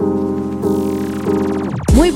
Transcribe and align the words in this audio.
Thank 0.00 0.54
you. 0.54 0.59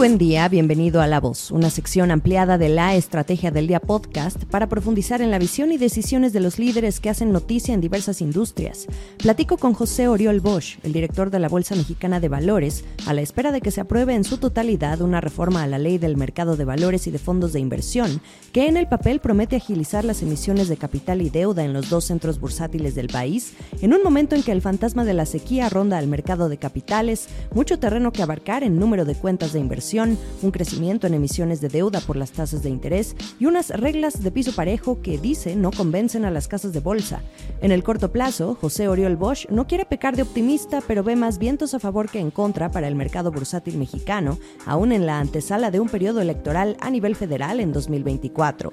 Buen 0.04 0.18
día, 0.18 0.46
bienvenido 0.50 1.00
a 1.00 1.06
La 1.06 1.18
Voz, 1.18 1.50
una 1.50 1.70
sección 1.70 2.10
ampliada 2.10 2.58
de 2.58 2.68
la 2.68 2.94
Estrategia 2.94 3.50
del 3.50 3.68
Día 3.68 3.80
podcast 3.80 4.44
para 4.44 4.68
profundizar 4.68 5.22
en 5.22 5.30
la 5.30 5.38
visión 5.38 5.72
y 5.72 5.78
decisiones 5.78 6.34
de 6.34 6.40
los 6.40 6.58
líderes 6.58 7.00
que 7.00 7.08
hacen 7.08 7.32
noticia 7.32 7.72
en 7.72 7.80
diversas 7.80 8.20
industrias. 8.20 8.86
Platico 9.16 9.56
con 9.56 9.72
José 9.72 10.06
Oriol 10.08 10.40
Bosch, 10.40 10.76
el 10.82 10.92
director 10.92 11.30
de 11.30 11.38
la 11.38 11.48
Bolsa 11.48 11.74
Mexicana 11.74 12.20
de 12.20 12.28
Valores, 12.28 12.84
a 13.06 13.14
la 13.14 13.22
espera 13.22 13.50
de 13.50 13.62
que 13.62 13.70
se 13.70 13.80
apruebe 13.80 14.14
en 14.14 14.24
su 14.24 14.36
totalidad 14.36 15.00
una 15.00 15.22
reforma 15.22 15.62
a 15.62 15.66
la 15.66 15.78
ley 15.78 15.96
del 15.96 16.18
mercado 16.18 16.58
de 16.58 16.66
valores 16.66 17.06
y 17.06 17.10
de 17.10 17.18
fondos 17.18 17.54
de 17.54 17.60
inversión, 17.60 18.20
que 18.52 18.68
en 18.68 18.76
el 18.76 18.88
papel 18.88 19.20
promete 19.20 19.56
agilizar 19.56 20.04
las 20.04 20.20
emisiones 20.20 20.68
de 20.68 20.76
capital 20.76 21.22
y 21.22 21.30
deuda 21.30 21.64
en 21.64 21.72
los 21.72 21.88
dos 21.88 22.04
centros 22.04 22.40
bursátiles 22.40 22.94
del 22.94 23.08
país, 23.08 23.54
en 23.80 23.94
un 23.94 24.02
momento 24.02 24.36
en 24.36 24.42
que 24.42 24.52
el 24.52 24.60
fantasma 24.60 25.06
de 25.06 25.14
la 25.14 25.24
sequía 25.24 25.70
ronda 25.70 25.96
al 25.96 26.08
mercado 26.08 26.50
de 26.50 26.58
capitales, 26.58 27.26
mucho 27.54 27.78
terreno 27.78 28.12
que 28.12 28.22
abarcar 28.22 28.64
en 28.64 28.78
número 28.78 29.06
de 29.06 29.14
cuentas 29.14 29.54
de 29.54 29.60
inversión 29.60 29.93
un 30.02 30.50
crecimiento 30.50 31.06
en 31.06 31.14
emisiones 31.14 31.60
de 31.60 31.68
deuda 31.68 32.00
por 32.00 32.16
las 32.16 32.32
tasas 32.32 32.62
de 32.62 32.70
interés 32.70 33.14
y 33.38 33.46
unas 33.46 33.70
reglas 33.70 34.22
de 34.22 34.30
piso 34.30 34.52
parejo 34.52 35.00
que 35.02 35.18
dice 35.18 35.54
no 35.54 35.70
convencen 35.70 36.24
a 36.24 36.30
las 36.30 36.48
casas 36.48 36.72
de 36.72 36.80
bolsa. 36.80 37.22
En 37.60 37.70
el 37.70 37.84
corto 37.84 38.10
plazo, 38.10 38.56
José 38.60 38.88
Oriol 38.88 39.16
Bosch 39.16 39.48
no 39.50 39.66
quiere 39.66 39.84
pecar 39.84 40.16
de 40.16 40.22
optimista, 40.22 40.80
pero 40.86 41.04
ve 41.04 41.16
más 41.16 41.38
vientos 41.38 41.74
a 41.74 41.78
favor 41.78 42.10
que 42.10 42.18
en 42.18 42.30
contra 42.30 42.70
para 42.70 42.88
el 42.88 42.96
mercado 42.96 43.30
bursátil 43.30 43.78
mexicano, 43.78 44.38
aún 44.66 44.92
en 44.92 45.06
la 45.06 45.20
antesala 45.20 45.70
de 45.70 45.80
un 45.80 45.88
periodo 45.88 46.20
electoral 46.20 46.76
a 46.80 46.90
nivel 46.90 47.14
federal 47.14 47.60
en 47.60 47.72
2024. 47.72 48.72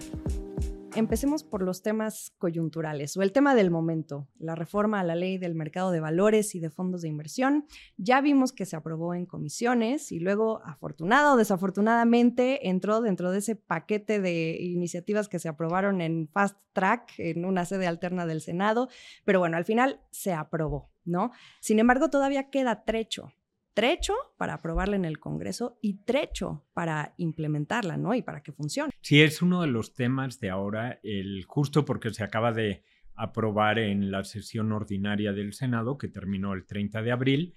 Empecemos 0.94 1.45
por 1.45 1.63
los 1.63 1.84
temas 1.84 2.34
coyunturales 2.38 3.16
o 3.16 3.22
el 3.22 3.31
tema 3.31 3.55
del 3.55 3.72
momento, 3.72 4.27
la 4.38 4.55
reforma 4.55 5.00
a 5.00 5.04
la 5.05 5.16
ley 5.16 5.38
del 5.38 5.55
mercado 5.55 5.90
de 5.90 6.02
valores 6.02 6.54
y 6.54 6.59
de 6.59 6.70
fondos 6.70 7.02
de 7.02 7.08
inversión. 7.08 7.66
Ya 7.95 8.20
vimos 8.20 8.52
que 8.52 8.66
se 8.66 8.76
aprobó 8.76 9.14
en 9.14 9.26
comisiones 9.26 10.12
y 10.12 10.20
luego, 10.20 10.62
afortunada 10.66 11.34
o 11.34 11.38
desafortunadamente, 11.38 12.67
entró 12.67 13.00
dentro 13.00 13.31
de 13.31 13.38
ese 13.38 13.56
paquete 13.56 14.19
de 14.19 14.58
iniciativas 14.59 15.30
que 15.30 15.39
se 15.39 15.47
aprobaron 15.47 16.02
en 16.02 16.28
fast 16.28 16.58
track, 16.73 17.14
en 17.19 17.45
una 17.45 17.64
sede 17.64 17.88
alterna 17.88 18.25
del 18.25 18.42
Senado. 18.42 18.89
Pero 19.23 19.39
bueno, 19.39 19.56
al 19.56 19.64
final 19.64 20.02
se 20.12 20.34
aprobó, 20.34 20.92
¿no? 21.06 21.31
Sin 21.62 21.80
embargo, 21.80 22.09
todavía 22.09 22.50
queda 22.50 22.84
trecho 22.84 23.31
trecho 23.73 24.14
para 24.38 24.55
aprobarla 24.55 24.95
en 24.95 25.05
el 25.05 25.19
Congreso 25.19 25.77
y 25.81 26.03
trecho 26.03 26.66
para 26.73 27.14
implementarla, 27.17 27.97
¿no? 27.97 28.13
Y 28.13 28.22
para 28.22 28.44
que 28.44 28.52
funcione. 28.52 28.91
Sí, 29.02 29.22
es 29.22 29.41
uno 29.41 29.61
de 29.61 29.67
los 29.67 29.94
temas 29.94 30.39
de 30.39 30.50
ahora, 30.50 31.00
el 31.03 31.44
justo 31.45 31.86
porque 31.86 32.13
se 32.13 32.23
acaba 32.23 32.52
de 32.52 32.83
aprobar 33.16 33.80
en 33.80 34.11
la 34.11 34.23
sesión 34.23 34.72
ordinaria 34.72 35.33
del 35.33 35.53
Senado, 35.53 35.97
que 35.97 36.08
terminó 36.08 36.53
el 36.53 36.66
30 36.66 37.02
de 37.02 37.11
abril, 37.11 37.55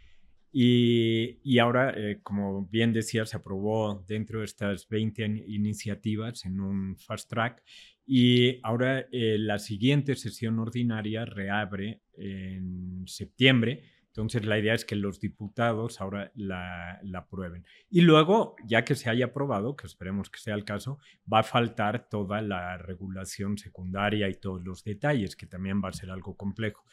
y, 0.56 1.58
ahora, 1.58 1.92
eh, 1.96 2.20
como 2.22 2.66
bien 2.66 2.92
decía, 2.92 3.26
se 3.26 3.36
aprobó 3.36 4.04
dentro 4.06 4.38
de 4.38 4.44
estas 4.44 4.88
20 4.88 5.24
iniciativas 5.48 6.44
en 6.44 6.60
un 6.60 6.96
fast 6.96 7.28
track, 7.28 7.64
y 8.06 8.60
ahora 8.62 9.00
eh, 9.10 9.36
la 9.36 9.58
siguiente 9.58 10.14
sesión 10.14 10.60
ordinaria 10.60 11.24
reabre 11.24 12.02
en 12.16 13.02
septiembre 13.06 13.82
entonces, 14.14 14.46
la 14.46 14.60
idea 14.60 14.74
es 14.74 14.84
que 14.84 14.94
los 14.94 15.18
diputados 15.18 16.00
ahora 16.00 16.30
la, 16.36 17.00
aprueben. 17.16 17.66
Y 17.90 18.02
luego, 18.02 18.54
ya 18.64 18.84
que 18.84 18.94
se 18.94 19.10
haya 19.10 19.24
aprobado, 19.24 19.74
que 19.74 19.88
esperemos 19.88 20.30
que 20.30 20.38
sea 20.38 20.54
el 20.54 20.64
caso, 20.64 21.00
va 21.30 21.40
a 21.40 21.42
faltar 21.42 22.08
toda 22.08 22.40
la 22.40 22.78
regulación 22.78 23.58
secundaria 23.58 24.28
y 24.28 24.34
todos 24.34 24.62
los 24.62 24.84
detalles, 24.84 25.34
que 25.34 25.48
también 25.48 25.82
va 25.84 25.88
a 25.88 25.92
ser 25.94 26.12
algo 26.12 26.36
complejo. 26.36 26.84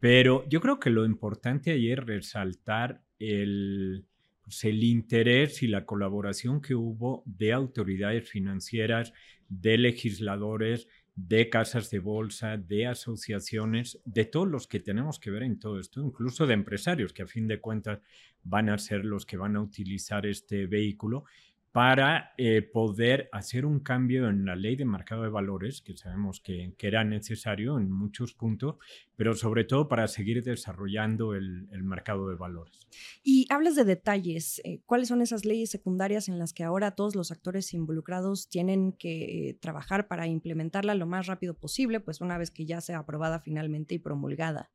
Pero 0.00 0.48
yo 0.48 0.60
creo 0.60 0.80
que 0.80 0.90
lo 0.90 1.04
importante 1.04 1.70
ahí 1.70 1.92
es 1.92 1.98
resaltar 2.00 3.04
el, 3.20 4.08
pues, 4.42 4.64
el 4.64 4.82
interés 4.82 5.62
y 5.62 5.68
la 5.68 5.86
colaboración 5.86 6.60
que 6.60 6.74
hubo 6.74 7.22
de 7.24 7.52
autoridades 7.52 8.28
financieras, 8.28 9.12
de 9.48 9.78
legisladores, 9.78 10.88
de 11.16 11.48
casas 11.48 11.90
de 11.90 12.00
bolsa, 12.00 12.56
de 12.56 12.86
asociaciones, 12.86 14.00
de 14.04 14.24
todos 14.24 14.48
los 14.48 14.66
que 14.66 14.80
tenemos 14.80 15.20
que 15.20 15.30
ver 15.30 15.44
en 15.44 15.58
todo 15.58 15.78
esto, 15.78 16.00
incluso 16.00 16.46
de 16.46 16.54
empresarios 16.54 17.12
que 17.12 17.22
a 17.22 17.26
fin 17.26 17.46
de 17.46 17.60
cuentas 17.60 18.00
van 18.42 18.68
a 18.68 18.78
ser 18.78 19.04
los 19.04 19.24
que 19.24 19.36
van 19.36 19.56
a 19.56 19.62
utilizar 19.62 20.26
este 20.26 20.66
vehículo 20.66 21.24
para 21.74 22.34
eh, 22.38 22.62
poder 22.62 23.28
hacer 23.32 23.66
un 23.66 23.80
cambio 23.80 24.28
en 24.28 24.46
la 24.46 24.54
ley 24.54 24.76
de 24.76 24.84
mercado 24.84 25.24
de 25.24 25.28
valores, 25.28 25.80
que 25.80 25.96
sabemos 25.96 26.40
que, 26.40 26.72
era 26.78 27.02
necesario 27.02 27.80
en 27.80 27.90
muchos 27.90 28.32
puntos, 28.32 28.76
pero 29.16 29.34
sobre 29.34 29.64
todo 29.64 29.88
para 29.88 30.06
seguir 30.06 30.44
desarrollando 30.44 31.34
el, 31.34 31.66
mercado 31.82 32.28
de 32.28 32.36
valores. 32.36 32.78
Y 33.24 33.48
hablas 33.50 33.74
de 33.74 33.84
detalles. 33.84 34.60
Eh, 34.62 34.82
¿Cuáles 34.86 35.08
son 35.08 35.20
esas 35.20 35.44
leyes 35.44 35.68
secundarias 35.68 36.28
en 36.28 36.38
las 36.38 36.52
que 36.52 36.62
ahora 36.62 36.92
todos 36.92 37.16
los 37.16 37.32
actores 37.32 37.74
involucrados 37.74 38.48
tienen 38.48 38.92
que 38.92 39.48
eh, 39.48 39.54
trabajar 39.54 40.06
para 40.06 40.28
implementarla 40.28 40.94
lo 40.94 41.06
más 41.06 41.26
rápido 41.26 41.54
posible, 41.54 41.98
pues 41.98 42.20
una 42.20 42.38
vez 42.38 42.52
que 42.52 42.66
ya 42.66 42.80
sea 42.80 42.98
aprobada 42.98 43.40
finalmente 43.40 43.96
y 43.96 43.98
promulgada? 43.98 44.70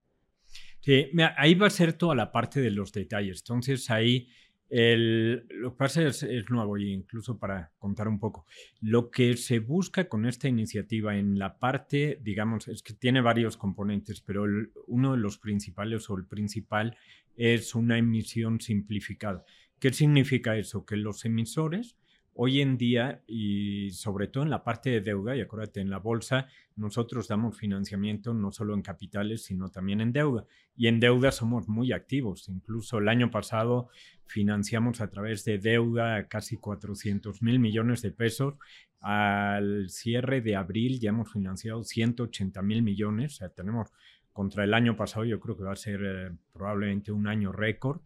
Sí, 0.81 1.05
ahí 1.37 1.55
va 1.55 1.67
a 1.67 1.69
ser 1.69 1.93
toda 1.93 2.13
la 2.13 2.33
parte 2.33 2.59
de 2.59 2.71
los 2.71 2.91
detalles. 2.91 3.39
Entonces 3.39 3.89
ahí 3.89 4.27
lo 4.69 5.71
que 5.71 5.77
pasa 5.77 6.03
es, 6.03 6.23
nuevo 6.49 6.77
y 6.77 6.91
incluso 6.91 7.39
para 7.39 7.71
contar 7.79 8.07
un 8.07 8.19
poco, 8.19 8.45
lo 8.81 9.09
que 9.09 9.35
se 9.35 9.59
busca 9.59 10.07
con 10.07 10.25
esta 10.25 10.47
iniciativa 10.47 11.17
en 11.17 11.39
la 11.39 11.57
parte, 11.57 12.19
digamos, 12.21 12.67
es 12.67 12.83
que 12.83 12.93
tiene 12.93 13.21
varios 13.21 13.57
componentes, 13.57 14.21
pero 14.21 14.45
uno 14.87 15.13
de 15.13 15.17
los 15.17 15.37
principales 15.37 16.09
o 16.09 16.17
el 16.17 16.25
principal 16.25 16.97
es 17.35 17.73
una 17.73 17.97
emisión 17.97 18.59
simplificada. 18.61 19.43
¿Qué 19.79 19.91
significa 19.93 20.57
eso? 20.57 20.85
Que 20.85 20.97
los 20.97 21.25
emisores 21.25 21.95
hoy 22.41 22.61
en 22.61 22.77
día 22.77 23.21
y 23.27 23.89
sobre 23.91 24.27
todo 24.27 24.43
en 24.43 24.49
la 24.49 24.63
parte 24.63 24.89
de 24.89 25.01
deuda, 25.01 25.35
y 25.35 25.41
acuérdate, 25.41 25.81
en 25.81 25.89
la 25.89 25.97
bolsa 25.97 26.47
nosotros 26.77 27.27
damos 27.27 27.57
financiamiento 27.57 28.33
no 28.33 28.53
solo 28.53 28.73
en 28.73 28.81
capitales, 28.81 29.43
sino 29.43 29.69
también 29.69 29.99
en 29.99 30.13
deuda. 30.13 30.45
Y 30.77 30.87
en 30.87 31.01
deuda 31.01 31.33
somos 31.33 31.67
muy 31.67 31.91
activos. 31.91 32.47
Incluso 32.47 32.99
el 32.99 33.09
año 33.09 33.29
pasado 33.29 33.89
financiamos 34.29 35.01
a 35.01 35.09
través 35.09 35.43
de 35.43 35.57
deuda 35.57 36.27
casi 36.27 36.57
400 36.57 37.41
mil 37.41 37.59
millones 37.59 38.01
de 38.01 38.11
pesos. 38.11 38.55
Al 39.01 39.89
cierre 39.89 40.41
de 40.41 40.55
abril 40.55 40.99
ya 40.99 41.09
hemos 41.09 41.31
financiado 41.31 41.83
180 41.83 42.61
mil 42.61 42.83
millones. 42.83 43.33
O 43.33 43.35
sea, 43.37 43.49
tenemos 43.49 43.89
contra 44.31 44.63
el 44.63 44.73
año 44.73 44.95
pasado, 44.95 45.25
yo 45.25 45.39
creo 45.39 45.57
que 45.57 45.63
va 45.63 45.73
a 45.73 45.75
ser 45.75 45.99
eh, 46.03 46.31
probablemente 46.53 47.11
un 47.11 47.27
año 47.27 47.51
récord. 47.51 48.01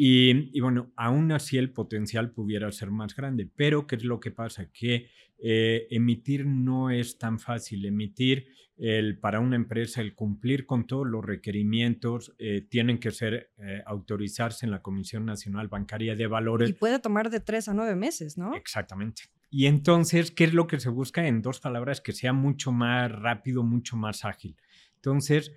Y, 0.00 0.60
bueno, 0.60 0.92
aún 0.94 1.32
así 1.32 1.58
el 1.58 1.72
potencial 1.72 2.30
pudiera 2.30 2.70
ser 2.70 2.92
más 2.92 3.16
grande, 3.16 3.50
pero 3.56 3.88
¿qué 3.88 3.96
es 3.96 4.04
lo 4.04 4.20
que 4.20 4.30
pasa? 4.30 4.70
Que 4.70 5.10
eh, 5.40 5.88
emitir 5.90 6.46
no 6.46 6.90
es 6.90 7.18
tan 7.18 7.40
fácil. 7.40 7.84
Emitir 7.84 8.46
el, 8.76 9.18
para 9.18 9.40
una 9.40 9.56
empresa, 9.56 10.00
el 10.00 10.14
cumplir 10.14 10.66
con 10.66 10.86
todos 10.86 11.04
los 11.04 11.24
requerimientos, 11.24 12.32
eh, 12.38 12.60
tienen 12.70 12.98
que 12.98 13.10
ser 13.10 13.50
eh, 13.58 13.82
autorizarse 13.86 14.64
en 14.66 14.70
la 14.70 14.82
Comisión 14.82 15.26
Nacional 15.26 15.66
Bancaria 15.66 16.14
de 16.14 16.28
Valores. 16.28 16.70
Y 16.70 16.74
puede 16.74 17.00
tomar 17.00 17.28
de 17.28 17.40
tres 17.40 17.66
a 17.66 17.74
nueve 17.74 17.96
meses, 17.96 18.38
¿no? 18.38 18.54
Exactamente. 18.54 19.22
Y 19.50 19.66
entonces, 19.66 20.30
¿qué 20.30 20.44
es 20.44 20.54
lo 20.54 20.68
que 20.68 20.78
se 20.78 20.90
busca? 20.90 21.26
En 21.26 21.42
dos 21.42 21.58
palabras, 21.58 22.00
que 22.00 22.12
sea 22.12 22.32
mucho 22.32 22.70
más 22.70 23.10
rápido, 23.10 23.64
mucho 23.64 23.96
más 23.96 24.24
ágil. 24.24 24.56
Entonces, 24.94 25.52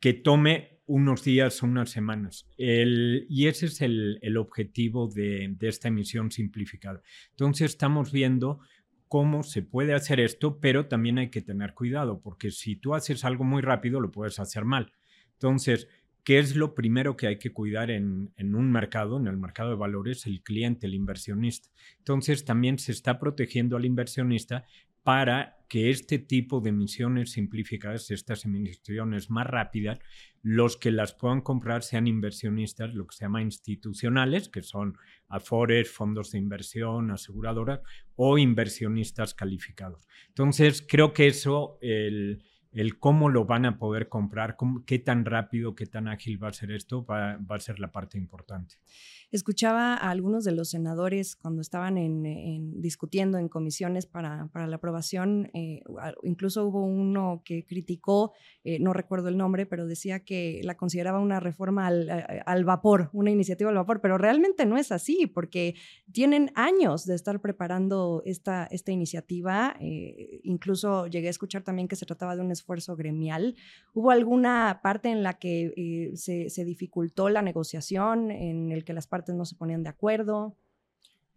que 0.00 0.14
tome 0.14 0.75
unos 0.86 1.24
días 1.24 1.62
o 1.62 1.66
unas 1.66 1.90
semanas. 1.90 2.46
y 2.56 3.46
ese 3.46 3.66
es 3.66 3.80
el, 3.82 4.36
objetivo 4.36 5.08
de, 5.08 5.54
esta 5.60 5.88
emisión 5.88 6.30
simplificada. 6.30 7.02
Entonces 7.30 7.72
estamos 7.72 8.12
viendo 8.12 8.60
cómo 9.08 9.42
se 9.42 9.62
puede 9.62 9.94
hacer 9.94 10.20
esto, 10.20 10.58
pero 10.60 10.86
también 10.86 11.18
hay 11.18 11.30
que 11.30 11.42
tener 11.42 11.74
cuidado, 11.74 12.20
porque 12.20 12.50
si 12.50 12.76
tú 12.76 12.94
haces 12.94 13.24
algo 13.24 13.44
muy 13.44 13.62
rápido, 13.62 14.00
lo 14.00 14.10
puedes 14.10 14.38
hacer 14.40 14.64
mal. 14.64 14.92
Entonces, 15.34 15.88
¿qué 16.24 16.38
es 16.38 16.56
lo 16.56 16.74
primero 16.74 17.16
que 17.16 17.28
hay 17.28 17.38
que 17.38 17.52
cuidar 17.52 17.90
en, 17.90 18.32
en 18.36 18.54
un 18.54 18.70
mercado, 18.72 19.18
en 19.18 19.26
el 19.26 19.36
mercado 19.36 19.70
de 19.70 19.76
valores? 19.76 20.26
El 20.26 20.42
cliente, 20.42 20.86
el 20.86 20.94
inversionista. 20.94 21.68
Entonces, 21.98 22.44
también 22.44 22.78
se 22.78 22.92
está 22.92 23.18
protegiendo 23.18 23.76
al 23.76 23.84
inversionista 23.84 24.64
para 25.06 25.56
que 25.68 25.90
este 25.90 26.18
tipo 26.18 26.60
de 26.60 26.70
emisiones 26.70 27.30
simplificadas, 27.30 28.10
estas 28.10 28.44
emisiones 28.44 29.30
más 29.30 29.46
rápidas, 29.46 30.00
los 30.42 30.76
que 30.76 30.90
las 30.90 31.14
puedan 31.14 31.42
comprar 31.42 31.84
sean 31.84 32.08
inversionistas, 32.08 32.92
lo 32.92 33.06
que 33.06 33.14
se 33.14 33.24
llama 33.24 33.40
institucionales, 33.40 34.48
que 34.48 34.62
son 34.62 34.98
afores, 35.28 35.92
fondos 35.92 36.32
de 36.32 36.38
inversión, 36.38 37.12
aseguradoras 37.12 37.82
o 38.16 38.36
inversionistas 38.36 39.32
calificados. 39.32 40.08
Entonces, 40.26 40.84
creo 40.84 41.12
que 41.12 41.28
eso, 41.28 41.78
el, 41.80 42.42
cómo 42.98 43.28
lo 43.28 43.44
van 43.44 43.64
a 43.64 43.78
poder 43.78 44.08
comprar, 44.08 44.56
qué 44.86 44.98
tan 44.98 45.24
rápido, 45.24 45.76
qué 45.76 45.86
tan 45.86 46.08
ágil 46.08 46.42
va 46.42 46.48
a 46.48 46.52
ser 46.52 46.72
esto, 46.72 47.04
va, 47.04 47.38
a 47.48 47.60
ser 47.60 47.78
la 47.78 47.92
parte 47.92 48.18
importante. 48.18 48.74
Escuchaba 49.32 49.94
a 49.94 50.10
algunos 50.10 50.44
de 50.44 50.52
los 50.52 50.70
senadores 50.70 51.34
cuando 51.34 51.60
estaban 51.60 51.98
en, 51.98 52.80
discutiendo 52.80 53.38
en 53.38 53.48
comisiones 53.48 54.06
para, 54.06 54.48
la 54.54 54.76
aprobación, 54.76 55.50
eh, 55.52 55.82
incluso 56.22 56.64
hubo 56.64 56.84
uno 56.84 57.42
que 57.44 57.64
criticó, 57.66 58.32
eh, 58.62 58.78
no 58.78 58.92
recuerdo 58.92 59.28
el 59.28 59.36
nombre, 59.36 59.66
pero 59.66 59.88
decía 59.88 60.20
que 60.20 60.60
la 60.62 60.76
consideraba 60.76 61.18
una 61.18 61.40
reforma 61.40 61.88
al, 61.88 62.08
al, 62.46 62.64
vapor, 62.64 63.10
una 63.12 63.32
iniciativa 63.32 63.68
al 63.68 63.76
vapor, 63.76 64.00
pero 64.00 64.16
realmente 64.16 64.64
no 64.64 64.78
es 64.78 64.92
así, 64.92 65.26
porque 65.26 65.74
tienen 66.12 66.52
años 66.54 67.04
de 67.04 67.16
estar 67.16 67.40
preparando 67.40 68.22
esta, 68.24 68.68
esta 68.70 68.92
iniciativa. 68.92 69.76
Eh, 69.80 70.40
incluso 70.44 71.08
llegué 71.08 71.26
a 71.26 71.30
escuchar 71.30 71.64
también 71.64 71.88
que 71.88 71.96
se 71.96 72.06
trataba 72.06 72.36
de 72.36 72.42
un 72.42 72.52
esfuerzo 72.52 72.94
gremial. 72.94 73.56
¿Hubo 73.92 74.12
alguna 74.12 74.80
parte 74.84 75.08
en 75.08 75.24
la 75.24 75.34
que 75.34 76.12
se, 76.14 76.48
se 76.48 76.64
dificultó 76.64 77.28
la 77.28 77.42
negociación, 77.42 78.30
en 78.30 78.70
el 78.70 78.84
que 78.84 78.92
las 78.92 79.08
partes 79.08 79.15
no 79.32 79.44
se 79.44 79.56
ponían 79.56 79.82
de 79.82 79.90
acuerdo? 79.90 80.56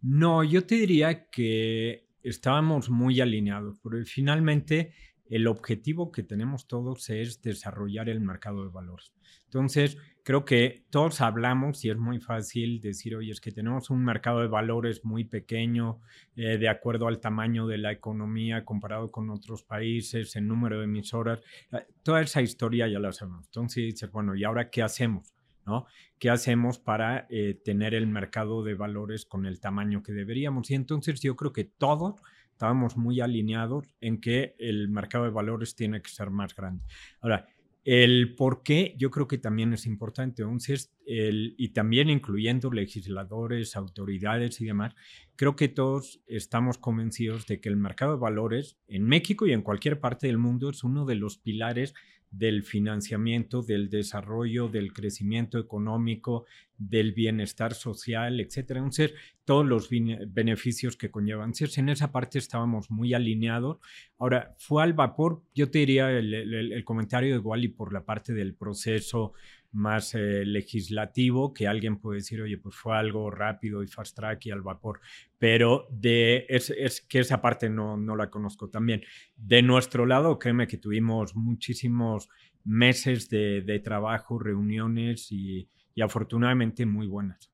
No, 0.02 0.42
yo 0.44 0.64
te 0.64 0.76
diría 0.76 1.28
que 1.28 2.06
estábamos 2.22 2.90
muy 2.90 3.20
alineados, 3.20 3.78
porque 3.80 4.04
finalmente 4.04 4.92
el 5.30 5.46
objetivo 5.46 6.10
que 6.10 6.24
tenemos 6.24 6.66
todos 6.66 7.08
es 7.08 7.40
desarrollar 7.40 8.08
el 8.08 8.20
mercado 8.20 8.64
de 8.64 8.70
valores. 8.70 9.12
Entonces, 9.44 9.96
creo 10.24 10.44
que 10.44 10.86
todos 10.90 11.20
hablamos 11.20 11.84
y 11.84 11.90
es 11.90 11.96
muy 11.96 12.18
fácil 12.18 12.80
decir, 12.80 13.14
oye, 13.14 13.30
es 13.30 13.40
que 13.40 13.52
tenemos 13.52 13.90
un 13.90 14.04
mercado 14.04 14.40
de 14.40 14.48
valores 14.48 15.04
muy 15.04 15.24
pequeño 15.24 16.00
eh, 16.34 16.58
de 16.58 16.68
acuerdo 16.68 17.06
al 17.06 17.20
tamaño 17.20 17.68
de 17.68 17.78
la 17.78 17.92
economía 17.92 18.64
comparado 18.64 19.12
con 19.12 19.30
otros 19.30 19.62
países, 19.62 20.34
el 20.34 20.48
número 20.48 20.78
de 20.78 20.84
emisoras, 20.84 21.40
eh, 21.72 21.86
toda 22.02 22.22
esa 22.22 22.42
historia 22.42 22.88
ya 22.88 22.98
la 22.98 23.12
sabemos. 23.12 23.46
Entonces, 23.46 23.84
dices, 23.84 24.10
bueno, 24.10 24.34
¿y 24.34 24.42
ahora 24.42 24.68
qué 24.68 24.82
hacemos? 24.82 25.32
¿No? 25.66 25.86
¿Qué 26.18 26.30
hacemos 26.30 26.78
para 26.78 27.26
eh, 27.30 27.60
tener 27.64 27.94
el 27.94 28.06
mercado 28.06 28.62
de 28.62 28.74
valores 28.74 29.24
con 29.24 29.46
el 29.46 29.60
tamaño 29.60 30.02
que 30.02 30.12
deberíamos? 30.12 30.70
Y 30.70 30.74
entonces 30.74 31.20
yo 31.20 31.36
creo 31.36 31.52
que 31.52 31.64
todos 31.64 32.16
estábamos 32.52 32.96
muy 32.96 33.20
alineados 33.20 33.86
en 34.00 34.20
que 34.20 34.54
el 34.58 34.88
mercado 34.88 35.24
de 35.24 35.30
valores 35.30 35.74
tiene 35.74 36.02
que 36.02 36.10
ser 36.10 36.30
más 36.30 36.54
grande. 36.54 36.84
Ahora, 37.20 37.46
el 37.84 38.34
por 38.36 38.62
qué 38.62 38.94
yo 38.98 39.10
creo 39.10 39.26
que 39.26 39.38
también 39.38 39.72
es 39.72 39.86
importante, 39.86 40.42
entonces, 40.42 40.92
el, 41.06 41.54
y 41.56 41.70
también 41.70 42.10
incluyendo 42.10 42.70
legisladores, 42.70 43.76
autoridades 43.76 44.60
y 44.60 44.66
demás, 44.66 44.94
creo 45.36 45.56
que 45.56 45.68
todos 45.68 46.20
estamos 46.26 46.76
convencidos 46.76 47.46
de 47.46 47.60
que 47.60 47.70
el 47.70 47.76
mercado 47.76 48.12
de 48.12 48.20
valores 48.20 48.76
en 48.86 49.06
México 49.06 49.46
y 49.46 49.52
en 49.52 49.62
cualquier 49.62 49.98
parte 49.98 50.26
del 50.26 50.36
mundo 50.36 50.68
es 50.68 50.84
uno 50.84 51.06
de 51.06 51.14
los 51.14 51.38
pilares 51.38 51.94
del 52.30 52.62
financiamiento, 52.62 53.62
del 53.62 53.90
desarrollo, 53.90 54.68
del 54.68 54.92
crecimiento 54.92 55.58
económico, 55.58 56.46
del 56.78 57.12
bienestar 57.12 57.74
social, 57.74 58.40
etcétera. 58.40 58.78
Entonces, 58.78 59.12
todos 59.44 59.66
los 59.66 59.88
beneficios 59.90 60.96
que 60.96 61.10
conllevan. 61.10 61.50
Entonces, 61.50 61.76
en 61.78 61.88
esa 61.88 62.12
parte 62.12 62.38
estábamos 62.38 62.90
muy 62.90 63.14
alineados. 63.14 63.78
Ahora, 64.18 64.54
fue 64.58 64.82
al 64.82 64.92
vapor, 64.92 65.42
yo 65.54 65.70
te 65.70 65.80
diría 65.80 66.10
el, 66.10 66.32
el 66.32 66.84
comentario 66.84 67.34
igual 67.34 67.64
y 67.64 67.68
por 67.68 67.92
la 67.92 68.04
parte 68.04 68.32
del 68.32 68.54
proceso 68.54 69.34
más 69.72 70.14
eh, 70.14 70.44
legislativo, 70.44 71.52
que 71.54 71.68
alguien 71.68 71.98
puede 71.98 72.18
decir, 72.18 72.40
oye, 72.40 72.58
pues 72.58 72.74
fue 72.74 72.96
algo 72.96 73.30
rápido 73.30 73.82
y 73.82 73.86
fast 73.86 74.16
track 74.16 74.46
y 74.46 74.50
al 74.50 74.62
vapor, 74.62 75.00
pero 75.38 75.86
de, 75.90 76.46
es, 76.48 76.70
es 76.70 77.00
que 77.02 77.20
esa 77.20 77.40
parte 77.40 77.70
no, 77.70 77.96
no 77.96 78.16
la 78.16 78.30
conozco 78.30 78.68
también. 78.68 79.02
De 79.36 79.62
nuestro 79.62 80.06
lado, 80.06 80.38
créeme 80.38 80.66
que 80.66 80.78
tuvimos 80.78 81.36
muchísimos 81.36 82.28
meses 82.64 83.28
de, 83.28 83.62
de 83.62 83.78
trabajo, 83.80 84.38
reuniones 84.38 85.30
y, 85.30 85.68
y 85.94 86.02
afortunadamente 86.02 86.86
muy 86.86 87.06
buenas. 87.06 87.50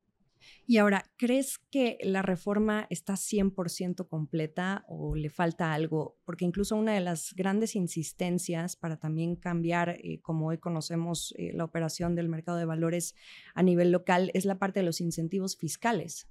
Y 0.68 0.78
ahora, 0.78 1.04
¿crees 1.16 1.58
que 1.70 1.96
la 2.02 2.22
reforma 2.22 2.88
está 2.90 3.14
100% 3.14 4.08
completa 4.08 4.84
o 4.88 5.14
le 5.14 5.30
falta 5.30 5.72
algo? 5.72 6.18
Porque 6.24 6.44
incluso 6.44 6.74
una 6.74 6.92
de 6.92 7.00
las 7.00 7.34
grandes 7.34 7.76
insistencias 7.76 8.74
para 8.74 8.96
también 8.96 9.36
cambiar, 9.36 9.90
eh, 9.90 10.20
como 10.22 10.48
hoy 10.48 10.58
conocemos 10.58 11.32
eh, 11.38 11.52
la 11.54 11.62
operación 11.62 12.16
del 12.16 12.28
mercado 12.28 12.58
de 12.58 12.64
valores 12.64 13.14
a 13.54 13.62
nivel 13.62 13.92
local, 13.92 14.32
es 14.34 14.44
la 14.44 14.58
parte 14.58 14.80
de 14.80 14.86
los 14.86 15.00
incentivos 15.00 15.56
fiscales. 15.56 16.26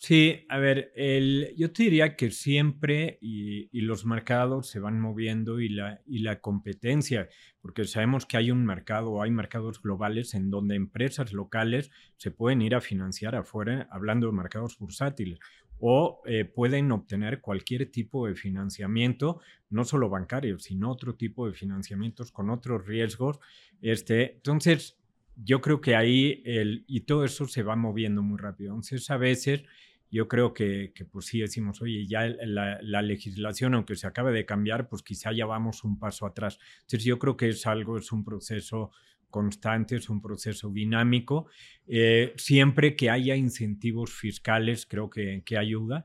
Sí, 0.00 0.46
a 0.48 0.58
ver, 0.58 0.92
el, 0.94 1.52
yo 1.56 1.72
te 1.72 1.82
diría 1.82 2.14
que 2.14 2.30
siempre 2.30 3.18
y, 3.20 3.68
los 3.80 4.06
mercados 4.06 4.68
se 4.68 4.78
van 4.78 5.00
moviendo 5.00 5.60
y 5.60 5.68
la, 5.68 6.00
y 6.06 6.20
la 6.20 6.40
competencia, 6.40 7.28
porque 7.60 7.84
sabemos 7.84 8.24
que 8.24 8.36
hay 8.36 8.52
un 8.52 8.64
mercado, 8.64 9.20
hay 9.22 9.32
mercados 9.32 9.82
globales 9.82 10.34
en 10.34 10.50
donde 10.50 10.76
empresas 10.76 11.32
locales 11.32 11.90
se 12.16 12.30
pueden 12.30 12.62
ir 12.62 12.76
a 12.76 12.80
financiar 12.80 13.34
afuera, 13.34 13.88
hablando 13.90 14.28
de 14.28 14.34
mercados 14.34 14.78
bursátiles, 14.78 15.40
o 15.80 16.22
eh, 16.26 16.44
pueden 16.44 16.92
obtener 16.92 17.40
cualquier 17.40 17.90
tipo 17.90 18.28
de 18.28 18.36
financiamiento, 18.36 19.40
no 19.68 19.84
solo 19.84 20.08
bancario, 20.08 20.60
sino 20.60 20.92
otro 20.92 21.16
tipo 21.16 21.48
de 21.48 21.54
financiamientos 21.54 22.30
con 22.30 22.50
otros 22.50 22.86
riesgos. 22.86 23.40
Este, 23.80 24.34
entonces, 24.34 24.96
yo 25.36 25.60
creo 25.60 25.80
que 25.80 25.94
ahí 25.96 26.42
el, 26.44 26.84
y 26.86 27.00
todo 27.00 27.24
eso 27.24 27.46
se 27.46 27.62
va 27.62 27.76
moviendo 27.76 28.22
muy 28.22 28.38
rápido. 28.38 28.70
Entonces, 28.70 29.10
a 29.10 29.16
veces 29.16 29.62
yo 30.10 30.28
creo 30.28 30.54
que, 30.54 30.92
que 30.94 31.04
pues 31.04 31.26
sí 31.26 31.40
decimos, 31.40 31.82
oye, 31.82 32.06
ya 32.06 32.26
la, 32.26 32.78
la, 32.82 33.02
legislación, 33.02 33.74
aunque 33.74 33.96
se 33.96 34.06
acabe 34.06 34.32
de 34.32 34.46
cambiar, 34.46 34.88
pues 34.88 35.02
quizá 35.02 35.32
ya 35.32 35.46
vamos 35.46 35.84
un 35.84 35.98
paso 35.98 36.26
atrás. 36.26 36.58
Entonces, 36.80 37.04
yo 37.04 37.18
creo 37.18 37.36
que 37.36 37.48
es 37.50 37.66
algo, 37.66 37.98
es 37.98 38.10
un 38.12 38.24
proceso 38.24 38.90
constante, 39.30 39.96
es 39.96 40.08
un 40.08 40.20
proceso 40.20 40.70
dinámico. 40.70 41.46
Eh, 41.86 42.32
siempre 42.36 42.96
que 42.96 43.10
haya 43.10 43.36
incentivos 43.36 44.12
fiscales, 44.12 44.86
creo 44.86 45.10
que, 45.10 45.42
que 45.44 45.58
ayuda. 45.58 46.04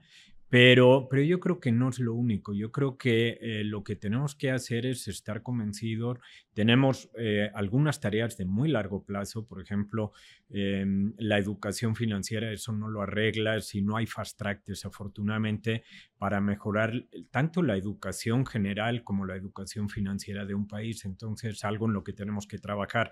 Pero, 0.54 1.08
pero 1.10 1.24
yo 1.24 1.40
creo 1.40 1.60
que 1.60 1.72
no 1.72 1.90
es 1.90 1.98
lo 1.98 2.14
único. 2.14 2.54
Yo 2.54 2.72
creo 2.72 2.96
que 2.96 3.40
eh, 3.42 3.64
lo 3.64 3.84
que 3.84 3.96
tenemos 3.96 4.36
que 4.36 4.52
hacer 4.52 4.86
es 4.86 5.08
estar 5.08 5.42
convencidos. 5.42 6.20
Tenemos 6.54 7.10
eh, 7.18 7.50
algunas 7.56 8.00
tareas 8.00 8.38
de 8.38 8.46
muy 8.46 8.70
largo 8.70 9.04
plazo, 9.04 9.48
por 9.48 9.60
ejemplo, 9.60 10.12
em, 10.52 11.16
la 11.18 11.40
educación 11.40 11.96
financiera, 11.96 12.52
eso 12.52 12.72
no 12.72 12.88
lo 12.88 13.02
arregla 13.02 13.62
si 13.62 13.82
no 13.82 13.98
hay 13.98 14.06
fast 14.06 14.38
track, 14.38 14.64
desafortunadamente, 14.68 15.86
para 16.20 16.40
mejorar 16.40 17.08
tanto 17.32 17.64
la 17.64 17.76
educación 17.76 18.46
general 18.46 19.04
como 19.04 19.26
la 19.26 19.36
educación 19.36 19.90
financiera 19.90 20.46
de 20.46 20.54
un 20.54 20.68
país. 20.68 21.04
Entonces, 21.06 21.64
algo 21.64 21.88
en 21.88 21.94
lo 21.94 22.04
que 22.04 22.14
tenemos 22.14 22.46
que 22.46 22.60
trabajar. 22.60 23.10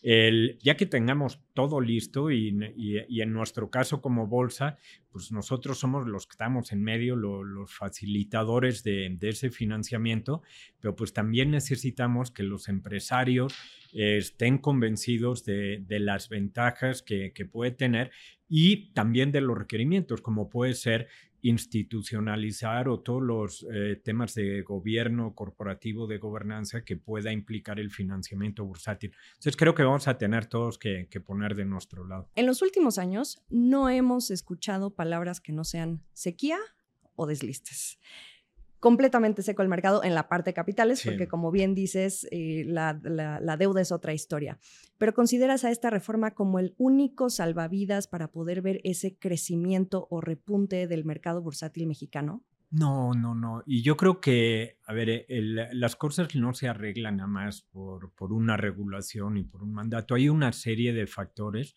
El, 0.00 0.58
ya 0.62 0.76
que 0.76 0.86
tengamos 0.86 1.40
todo 1.54 1.80
listo 1.80 2.30
y, 2.30 2.56
y 2.76 3.20
en 3.20 3.32
nuestro 3.32 3.68
caso 3.68 4.00
como 4.00 4.28
bolsa, 4.28 4.78
pues 5.14 5.30
nosotros 5.30 5.78
somos 5.78 6.08
los 6.08 6.26
que 6.26 6.32
estamos 6.32 6.72
en 6.72 6.82
medio, 6.82 7.14
los 7.14 7.72
facilitadores 7.72 8.82
de, 8.82 9.16
ese 9.20 9.50
financiamiento, 9.50 10.42
pero 10.80 10.96
pues 10.96 11.12
también 11.12 11.52
necesitamos 11.52 12.32
que 12.32 12.42
los 12.42 12.68
empresarios 12.68 13.54
eh, 13.92 14.16
estén 14.16 14.58
convencidos 14.58 15.44
de, 15.44 15.84
las 15.88 16.28
ventajas 16.28 17.00
que, 17.00 17.32
que 17.32 17.46
puede 17.46 17.70
tener 17.70 18.10
y 18.48 18.92
también 18.92 19.30
de 19.30 19.40
los 19.40 19.56
requerimientos, 19.56 20.20
como 20.20 20.50
puede 20.50 20.74
ser 20.74 21.06
institucionalizar 21.44 22.88
o 22.88 23.00
todos 23.00 23.22
los 23.22 23.66
eh, 23.70 24.00
temas 24.02 24.34
de 24.34 24.62
gobierno 24.62 25.34
corporativo, 25.34 26.06
de 26.06 26.16
gobernanza 26.16 26.84
que 26.84 26.96
pueda 26.96 27.32
implicar 27.32 27.78
el 27.78 27.90
financiamiento 27.90 28.64
bursátil. 28.64 29.12
Entonces 29.28 29.54
creo 29.54 29.74
que 29.74 29.82
vamos 29.82 30.08
a 30.08 30.16
tener 30.16 30.46
todos 30.46 30.78
que, 30.78 31.06
que 31.10 31.20
poner 31.20 31.54
de 31.54 31.66
nuestro 31.66 32.06
lado. 32.06 32.30
En 32.34 32.46
los 32.46 32.62
últimos 32.62 32.96
años 32.96 33.42
no 33.50 33.90
hemos 33.90 34.30
escuchado 34.30 34.94
palabras 34.94 35.42
que 35.42 35.52
no 35.52 35.64
sean 35.64 36.02
sequía 36.14 36.58
o 37.14 37.26
deslistes 37.26 37.98
completamente 38.84 39.40
seco 39.40 39.62
el 39.62 39.70
mercado 39.70 40.04
en 40.04 40.14
la 40.14 40.28
parte 40.28 40.50
de 40.50 40.54
capitales, 40.54 41.02
porque 41.02 41.26
como 41.26 41.50
bien 41.50 41.74
dices, 41.74 42.28
eh, 42.30 42.64
la, 42.66 42.92
deuda 43.58 43.80
es 43.80 43.90
otra 43.90 44.12
historia. 44.12 44.58
Pero 44.98 45.14
¿consideras 45.14 45.64
a 45.64 45.70
esta 45.70 45.88
reforma 45.88 46.32
como 46.32 46.58
el 46.58 46.74
único 46.76 47.30
salvavidas 47.30 48.08
para 48.08 48.30
poder 48.30 48.60
ver 48.60 48.82
ese 48.84 49.16
crecimiento 49.16 50.06
o 50.10 50.20
repunte 50.20 50.86
del 50.86 51.06
mercado 51.06 51.40
bursátil 51.40 51.86
mexicano? 51.86 52.44
No, 52.70 53.14
no, 53.14 53.34
no. 53.34 53.62
Y 53.64 53.80
yo 53.80 53.96
creo 53.96 54.20
que, 54.20 54.76
a 54.84 54.92
ver, 54.92 55.24
las 55.30 55.96
cosas 55.96 56.34
no 56.36 56.52
se 56.52 56.68
arreglan 56.68 57.16
nada 57.16 57.26
más 57.26 57.62
por, 57.62 58.12
por 58.12 58.34
una 58.34 58.58
regulación 58.58 59.38
y 59.38 59.44
por 59.44 59.62
un 59.62 59.72
mandato. 59.72 60.14
Hay 60.14 60.28
una 60.28 60.52
serie 60.52 60.92
de 60.92 61.06
factores 61.06 61.74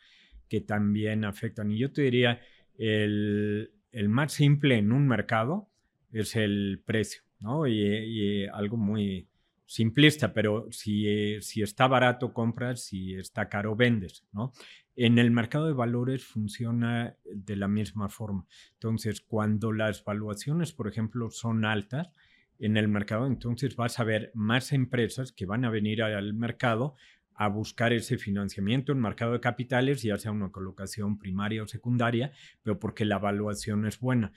que 0.50 0.60
también 0.60 1.24
afectan. 1.24 1.72
Y 1.72 1.78
yo 1.78 1.90
te 1.94 2.02
diría, 2.02 2.42
el, 2.78 3.72
el 3.94 4.10
más 4.10 4.34
simple 4.34 4.78
en 4.78 4.92
un 4.92 5.08
mercado 5.08 5.70
es 6.12 6.36
el 6.36 6.82
precio, 6.86 7.24
¿no? 7.40 7.68
Y, 7.68 8.46
algo 8.48 8.78
muy 8.78 9.28
simplista, 9.66 10.34
pero 10.34 10.68
si, 10.72 11.42
si 11.42 11.62
está 11.62 11.88
barato 11.88 12.34
compras, 12.34 12.84
si 12.84 13.16
está 13.16 13.50
caro 13.50 13.76
vendes, 13.76 14.26
¿no? 14.32 14.54
En 14.96 15.20
el 15.20 15.30
mercado 15.30 15.68
de 15.68 15.74
valores 15.74 16.24
funciona 16.24 17.16
de 17.26 17.56
la 17.56 17.68
misma 17.68 18.10
forma. 18.10 18.46
Entonces, 18.74 19.22
cuando 19.22 19.72
las 19.72 20.04
valuaciones, 20.04 20.72
por 20.72 20.88
ejemplo, 20.88 21.30
son 21.30 21.66
altas, 21.66 22.12
en 22.60 22.78
el 22.78 22.88
mercado, 22.88 23.28
entonces 23.28 23.76
vas 23.76 24.00
a 24.00 24.04
ver 24.04 24.32
más 24.34 24.72
empresas 24.72 25.32
que 25.32 25.46
van 25.46 25.66
a 25.66 25.70
venir 25.70 26.02
al 26.02 26.34
mercado 26.34 26.96
a 27.36 27.50
buscar 27.50 27.94
ese 27.94 28.18
financiamiento 28.18 28.92
en 28.92 29.00
mercado 29.00 29.34
de 29.34 29.40
capitales, 29.40 30.02
ya 30.02 30.18
sea 30.18 30.32
una 30.32 30.52
colocación 30.52 31.20
primaria 31.20 31.62
o 31.62 31.68
secundaria, 31.68 32.32
pero 32.64 32.80
porque 32.80 33.06
la 33.06 33.18
evaluación 33.18 33.86
es 33.86 34.00
buena. 34.00 34.34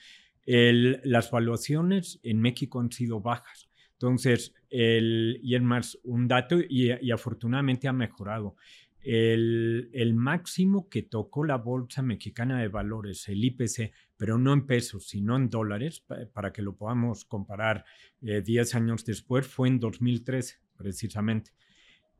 Las 0.47 1.31
valuaciones 1.31 2.21
en 2.23 2.41
México 2.41 2.81
han 2.81 2.91
sido 2.91 3.21
bajas. 3.21 3.71
Entonces, 3.93 4.55
el, 4.71 5.39
y 5.43 5.55
es 5.55 5.63
más, 5.63 5.99
un 6.05 6.27
dato, 6.27 6.59
y, 6.59 7.11
afortunadamente 7.11 7.87
ha 7.87 7.93
mejorado. 7.93 8.57
El, 9.03 9.91
el, 9.93 10.15
máximo 10.15 10.89
que 10.89 11.03
tocó 11.03 11.45
la 11.45 11.57
Bolsa 11.57 12.03
Mexicana 12.03 12.61
de 12.61 12.69
Valores, 12.69 13.29
el 13.29 13.45
IPC, 13.45 13.93
pero 14.17 14.39
no 14.39 14.53
en 14.53 14.67
pesos, 14.67 15.07
sino 15.09 15.37
en 15.37 15.51
dólares, 15.51 16.03
para 16.33 16.53
que 16.53 16.63
lo 16.63 16.77
podamos 16.77 17.25
comparar 17.25 17.85
10 18.21 18.49
eh, 18.75 18.77
años 18.77 19.05
después, 19.05 19.47
fue 19.47 19.69
en 19.69 19.81
2013, 19.81 20.57
precisamente. 20.77 21.53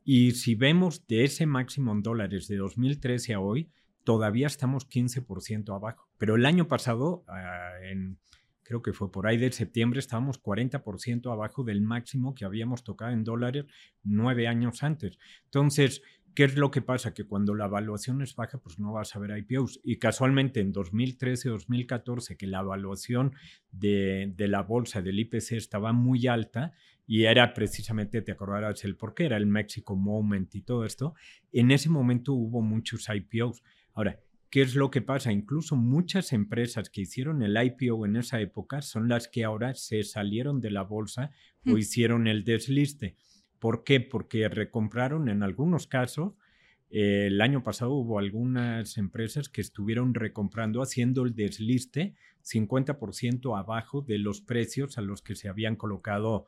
Y 0.05 0.33
si 0.33 0.55
vemos 0.55 1.07
de 1.07 1.25
ese 1.25 1.47
máximo 1.47 1.93
en 1.93 2.03
dólares 2.03 2.49
de 2.49 2.57
2013 2.57 3.35
a 3.35 3.41
hoy, 3.41 3.71
todavía 4.05 4.47
estamos 4.47 4.89
15% 4.89 5.75
abajo. 5.75 6.09
Pero 6.19 6.37
el 6.37 6.47
año 6.47 6.69
pasado, 6.69 7.25
ah, 7.29 7.73
en, 7.83 8.19
creo 8.63 8.83
que 8.83 8.93
fue 8.93 9.11
por 9.11 9.27
ahí 9.27 9.37
de 9.37 9.53
septiembre, 9.53 9.99
estábamos 9.99 10.43
40% 10.43 11.33
abajo 11.33 11.65
del 11.65 11.83
máximo 11.83 12.35
que 12.35 12.45
habíamos 12.45 12.85
tocado 12.85 13.13
en 13.13 13.25
dólares 13.25 13.67
nueve 14.03 14.49
años 14.49 14.83
antes. 14.83 15.19
Entonces, 15.45 16.03
¿Qué 16.35 16.45
es 16.45 16.55
lo 16.55 16.71
que 16.71 16.81
pasa? 16.81 17.13
Que 17.13 17.25
cuando 17.25 17.55
la 17.55 17.67
evaluación 17.67 18.23
es 18.23 18.37
baja, 18.37 18.59
pues 18.59 18.79
no 18.79 18.93
vas 18.93 19.17
a 19.17 19.19
ver 19.19 19.37
IPOs. 19.37 19.81
Y 19.83 19.97
casualmente 19.97 20.61
en 20.61 20.73
2013-2014, 20.73 22.37
que 22.37 22.47
la 22.47 22.61
evaluación 22.61 23.35
de, 23.73 24.33
de, 24.37 24.49
la 24.49 24.63
bolsa 24.63 25.03
del 25.03 25.19
IPC 25.19 25.53
estaba 25.53 25.93
muy 25.93 26.29
alta, 26.29 26.73
y 27.05 27.25
era 27.25 27.53
precisamente, 27.53 28.23
te 28.23 28.31
acordarás 28.31 28.85
el 28.85 28.97
por 28.97 29.15
qué, 29.15 29.25
era 29.25 29.37
el 29.37 29.47
Mexico 29.47 29.97
Moment 29.97 30.55
y 30.55 30.63
todo 30.63 30.85
esto, 30.85 31.15
en 31.53 31.73
ese 31.73 31.89
momento 31.89 32.33
hubo 32.33 32.63
muchos 32.63 33.09
IPOs. 33.09 33.65
Ahora, 34.01 34.19
¿qué 34.49 34.63
es 34.63 34.77
lo 34.77 34.91
que 34.91 35.03
pasa? 35.03 35.31
Incluso 35.31 35.77
muchas 35.77 36.33
empresas 36.33 36.89
que 36.89 37.03
hicieron 37.03 37.43
el 37.43 37.63
IPO 37.63 38.07
en 38.07 38.17
esa 38.17 38.41
época 38.41 38.81
son 38.81 39.11
las 39.11 39.29
que 39.29 39.45
ahora 39.45 39.75
se 39.75 40.05
salieron 40.05 40.63
de 40.63 40.71
la 40.71 40.85
bolsa 40.85 41.33
o 41.67 41.73
mm. 41.73 41.77
hicieron 41.77 42.27
el 42.27 42.43
desliste. 42.43 43.19
¿Por 43.59 43.85
qué? 43.85 44.01
Porque 44.01 44.49
recompraron 44.49 45.29
en 45.29 45.43
algunos 45.43 45.87
casos. 45.87 46.33
Eh, 46.89 47.27
el 47.27 47.43
año 47.43 47.63
pasado 47.63 47.93
hubo 47.93 48.19
algunas 48.19 48.97
empresas 48.97 49.51
que 49.51 49.61
estuvieron 49.61 50.15
recomprando, 50.15 50.81
haciendo 50.81 51.27
el 51.27 51.35
desliste 51.35 52.15
50% 52.43 53.59
abajo 53.59 54.01
de 54.01 54.17
los 54.17 54.41
precios 54.41 54.97
a 54.97 55.03
los 55.03 55.21
que 55.21 55.35
se 55.35 55.51
habían 55.51 55.77
colocado 55.77 56.47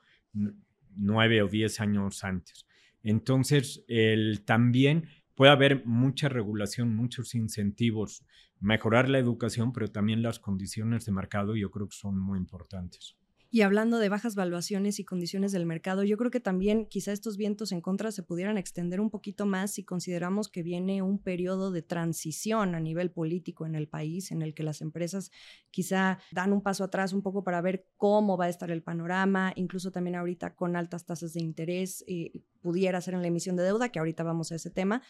nueve 0.96 1.42
o 1.42 1.48
diez 1.48 1.80
años 1.80 2.24
antes. 2.24 2.64
Entonces, 3.02 3.84
el, 3.88 4.42
también 4.46 5.08
puede 5.34 5.52
haber 5.52 5.84
mucha 5.86 6.28
regulación, 6.28 6.94
muchos 6.94 7.34
incentivos, 7.34 8.24
mejorar 8.60 9.08
la 9.08 9.18
educación, 9.18 9.72
pero 9.72 9.88
también 9.88 10.22
las 10.22 10.38
condiciones 10.38 11.04
de 11.04 11.12
mercado 11.12 11.56
yo 11.56 11.70
creo 11.70 11.88
que 11.88 11.96
son 11.96 12.18
muy 12.18 12.38
importantes. 12.38 13.16
Y 13.54 13.60
hablando 13.60 13.98
de 13.98 14.08
bajas 14.08 14.34
valuaciones 14.34 14.98
y 14.98 15.04
condiciones 15.04 15.52
del 15.52 15.66
mercado, 15.66 16.04
yo 16.04 16.16
creo 16.16 16.30
que 16.30 16.40
también 16.40 16.86
quizá 16.86 17.12
estos 17.12 17.36
vientos 17.36 17.70
en 17.70 17.82
contra 17.82 18.10
se 18.10 18.22
pudieran 18.22 18.56
extender 18.56 18.98
un 18.98 19.10
poquito 19.10 19.44
más 19.44 19.72
si 19.72 19.84
consideramos 19.84 20.48
que 20.48 20.62
viene 20.62 21.02
un 21.02 21.18
periodo 21.18 21.70
de 21.70 21.82
transición 21.82 22.74
a 22.74 22.80
nivel 22.80 23.10
político 23.10 23.66
en 23.66 23.74
el 23.74 23.88
país, 23.88 24.30
en 24.30 24.40
el 24.40 24.54
que 24.54 24.62
las 24.62 24.80
empresas 24.80 25.30
quizá 25.70 26.18
dan 26.30 26.54
un 26.54 26.62
paso 26.62 26.82
atrás 26.82 27.12
un 27.12 27.20
poco 27.20 27.44
para 27.44 27.60
ver 27.60 27.86
cómo 27.98 28.38
va 28.38 28.46
a 28.46 28.48
estar 28.48 28.70
el 28.70 28.82
panorama, 28.82 29.52
incluso 29.54 29.92
también 29.92 30.16
ahorita 30.16 30.54
con 30.54 30.74
altas 30.74 31.04
tasas 31.04 31.34
de 31.34 31.42
interés, 31.42 32.06
eh, 32.08 32.32
pudiera 32.62 33.02
ser 33.02 33.12
en 33.12 33.20
la 33.20 33.28
emisión 33.28 33.56
de 33.56 33.64
deuda, 33.64 33.90
que 33.90 33.98
ahorita 33.98 34.22
vamos 34.22 34.50
a 34.50 34.54
ese 34.54 34.70
tema. 34.70 35.02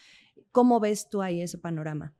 ¿Cómo 0.51 0.81
ves 0.81 1.07
tú 1.09 1.21
ahí 1.21 1.41
ese 1.41 1.59
panorama? 1.59 2.13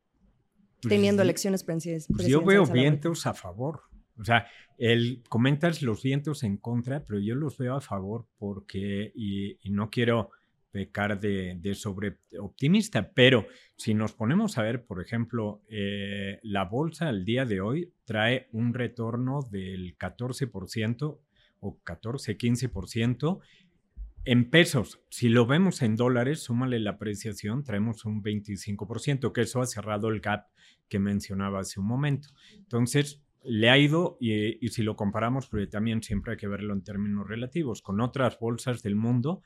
Pues 0.81 0.87
teniendo 0.87 1.21
elecciones 1.21 1.65
presidenciales. 1.65 2.07
Pues 2.15 2.29
yo 2.29 2.41
veo 2.45 2.65
vientos 2.65 3.27
a 3.27 3.33
favor. 3.33 3.81
O 4.17 4.23
sea, 4.23 4.47
él 4.77 5.23
comentas 5.29 5.81
los 5.81 6.03
vientos 6.03 6.43
en 6.43 6.57
contra, 6.57 7.03
pero 7.05 7.19
yo 7.19 7.35
los 7.35 7.57
veo 7.57 7.75
a 7.75 7.81
favor 7.81 8.27
porque, 8.37 9.11
y, 9.15 9.57
no 9.69 9.89
quiero 9.89 10.29
pecar 10.71 11.19
de, 11.19 11.55
de 11.59 11.75
sobre 11.75 12.17
optimista, 12.39 13.11
pero 13.13 13.45
si 13.75 13.93
nos 13.93 14.13
ponemos 14.13 14.57
a 14.57 14.63
ver, 14.63 14.85
por 14.85 15.01
ejemplo, 15.01 15.61
eh, 15.67 16.39
la 16.43 16.65
bolsa 16.65 17.09
al 17.09 17.25
día 17.25 17.45
de 17.45 17.61
hoy 17.61 17.93
trae 18.05 18.47
un 18.51 18.73
retorno 18.73 19.41
del 19.51 19.97
14% 19.97 21.19
o 21.59 21.79
14-15%. 21.83 23.39
En 24.25 24.49
pesos, 24.49 25.01
si 25.09 25.29
lo 25.29 25.45
vemos 25.45 25.81
en 25.81 25.95
dólares, 25.95 26.41
súmale 26.43 26.79
la 26.79 26.91
apreciación, 26.91 27.63
traemos 27.63 28.05
un 28.05 28.23
25%, 28.23 29.31
que 29.33 29.41
eso 29.41 29.61
ha 29.61 29.65
cerrado 29.65 30.07
el 30.09 30.21
gap 30.21 30.47
que 30.87 30.99
mencionaba 30.99 31.59
hace 31.59 31.79
un 31.79 31.87
momento. 31.87 32.29
Entonces, 32.55 33.22
le 33.43 33.69
ha 33.69 33.77
ido, 33.77 34.17
y, 34.19 34.67
si 34.69 34.83
lo 34.83 34.95
comparamos, 34.95 35.47
porque 35.47 35.67
también 35.67 36.01
siempre 36.01 36.33
hay 36.33 36.37
que 36.37 36.47
verlo 36.47 36.73
en 36.73 36.83
términos 36.83 37.27
relativos, 37.27 37.81
con 37.81 38.01
otras 38.01 38.39
bolsas 38.39 38.83
del 38.83 38.95
mundo, 38.95 39.41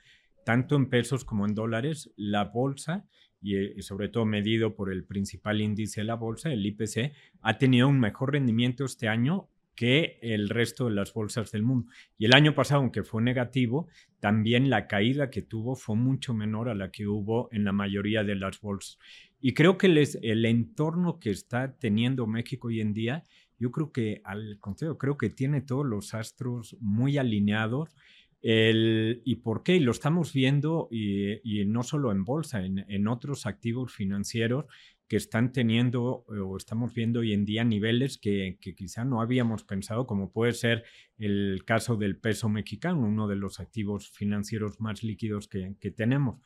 tanto 0.46 0.76
en 0.76 0.90
pesos 0.90 1.26
como 1.26 1.46
en 1.46 1.56
dólares, 1.56 2.12
la 2.16 2.46
bolsa, 2.46 3.06
y, 3.42 3.82
sobre 3.82 4.10
todo 4.10 4.26
medido 4.26 4.76
por 4.76 4.92
el 4.92 5.04
principal 5.06 5.62
índice 5.62 6.02
de 6.02 6.06
la 6.06 6.16
bolsa, 6.16 6.52
el 6.52 6.66
IPC, 6.66 7.14
ha 7.42 7.58
tenido 7.58 7.88
un 7.88 8.00
mejor 8.00 8.34
rendimiento 8.34 8.86
este 8.86 9.08
año 9.08 9.50
que 9.76 10.18
el 10.24 10.50
resto 10.50 10.86
de 10.86 10.96
las 10.96 11.14
bolsas 11.14 11.52
del 11.52 11.62
mundo. 11.62 11.92
Y 12.18 12.26
el 12.26 12.34
año 12.34 12.56
pasado, 12.56 12.82
aunque 12.82 13.04
fue 13.04 13.22
negativo, 13.22 13.88
también 14.20 14.72
la 14.72 14.88
caída 14.88 15.30
que 15.30 15.44
tuvo 15.44 15.76
fue 15.76 15.96
mucho 15.96 16.34
menor 16.34 16.68
a 16.68 16.74
la 16.74 16.90
que 16.90 17.06
hubo 17.08 17.48
en 17.52 17.64
la 17.64 17.72
mayoría 17.72 18.24
de 18.24 18.36
las 18.36 18.60
bolsas. 18.60 18.98
Y 19.40 19.54
creo 19.54 19.78
que 19.78 19.86
el 19.86 20.46
entorno 20.46 21.20
que 21.20 21.30
está 21.30 21.78
teniendo 21.78 22.26
México 22.26 22.70
hoy 22.70 22.82
en 22.82 22.94
día 22.94 23.24
yo 23.60 23.72
creo 23.72 23.92
que 23.92 24.22
al 24.24 24.60
contrario, 24.60 24.98
creo 24.98 25.18
que 25.18 25.30
tiene 25.30 25.62
todos 25.62 25.86
los 25.86 26.14
astros 26.14 26.78
muy 26.80 27.18
alineados. 27.18 27.96
El, 28.42 29.22
¿Y 29.26 29.38
por 29.38 29.64
qué? 29.64 29.78
Y 29.78 29.80
lo 29.80 29.92
estamos 29.92 30.32
viendo 30.32 30.88
y, 30.92 31.66
no 31.66 31.84
solo 31.84 32.12
en 32.12 32.24
bolsa, 32.24 32.64
en, 32.64 33.08
otros 33.08 33.46
activos 33.46 33.94
financieros 33.94 34.66
que 35.08 35.16
están 35.16 35.54
teniendo 35.54 36.26
o 36.28 36.58
estamos 36.58 36.94
viendo 36.94 37.22
hoy 37.22 37.34
en 37.34 37.46
día 37.46 37.64
niveles 37.64 38.18
que, 38.18 38.58
quizá 38.60 39.06
no 39.06 39.22
habíamos 39.22 39.64
pensado, 39.64 40.06
como 40.06 40.32
puede 40.32 40.54
ser 40.54 40.84
el 41.18 41.64
caso 41.66 41.96
del 41.96 42.18
peso 42.18 42.50
mexicano, 42.50 43.08
uno 43.08 43.28
de 43.28 43.38
los 43.38 43.60
activos 43.60 44.12
financieros 44.12 44.80
más 44.80 45.04
líquidos 45.04 45.48
que, 45.48 45.76
que 45.80 45.92
tenemos 45.92 46.40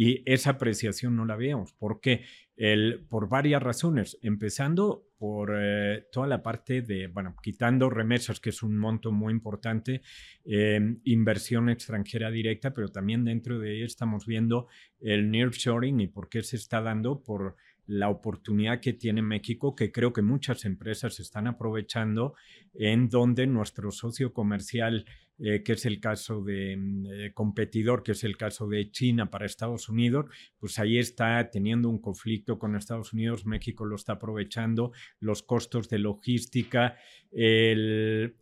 y 0.00 0.22
esa 0.26 0.50
apreciación 0.50 1.16
no 1.16 1.24
la 1.24 1.34
veíamos. 1.34 1.72
¿Por 1.72 2.00
qué? 2.00 2.22
El, 2.54 3.04
por 3.08 3.28
varias 3.28 3.60
razones, 3.60 4.16
empezando 4.22 5.08
por 5.18 5.52
eh, 5.60 6.06
toda 6.12 6.28
la 6.28 6.40
parte 6.40 6.82
de, 6.82 7.08
bueno, 7.08 7.34
quitando 7.42 7.90
remesas, 7.90 8.38
que 8.38 8.50
es 8.50 8.62
un 8.62 8.78
monto 8.78 9.10
muy 9.10 9.32
importante, 9.32 10.02
em, 10.44 11.00
inversión 11.02 11.68
extranjera 11.68 12.30
directa, 12.30 12.72
pero 12.72 12.90
también 12.90 13.24
dentro 13.24 13.58
de 13.58 13.74
ello 13.74 13.86
estamos 13.86 14.24
viendo 14.24 14.68
el 15.00 15.32
nearshoring 15.32 15.98
y 15.98 16.06
por 16.06 16.28
qué 16.28 16.44
se 16.44 16.54
está 16.54 16.80
dando 16.80 17.24
por 17.24 17.56
la 17.88 18.08
oportunidad 18.10 18.80
que 18.80 18.92
tiene 18.92 19.22
México, 19.22 19.74
que 19.74 19.90
creo 19.90 20.12
que 20.12 20.22
muchas 20.22 20.64
empresas 20.64 21.18
están 21.18 21.48
aprovechando, 21.48 22.34
en 22.74 23.08
donde 23.08 23.46
nuestro 23.46 23.90
socio 23.90 24.32
comercial 24.32 25.04
eh, 25.40 25.62
que 25.62 25.74
es 25.74 25.86
el 25.86 26.00
caso 26.00 26.42
de 26.42 26.76
mm, 26.76 27.06
eh, 27.06 27.32
competidor, 27.32 28.02
que 28.02 28.10
es 28.10 28.24
el 28.24 28.36
caso 28.36 28.66
de 28.66 28.90
China 28.90 29.30
para 29.30 29.46
Estados 29.46 29.88
Unidos, 29.88 30.26
pues 30.58 30.80
ahí 30.80 30.98
está 30.98 31.48
teniendo 31.48 31.88
un 31.88 32.00
conflicto 32.00 32.58
con 32.58 32.74
Estados 32.74 33.12
Unidos, 33.12 33.46
México 33.46 33.84
lo 33.84 33.94
está 33.94 34.14
aprovechando, 34.14 34.90
los 35.20 35.44
costos 35.44 35.88
de 35.88 36.00
logística, 36.00 36.96
eh, 37.30 38.32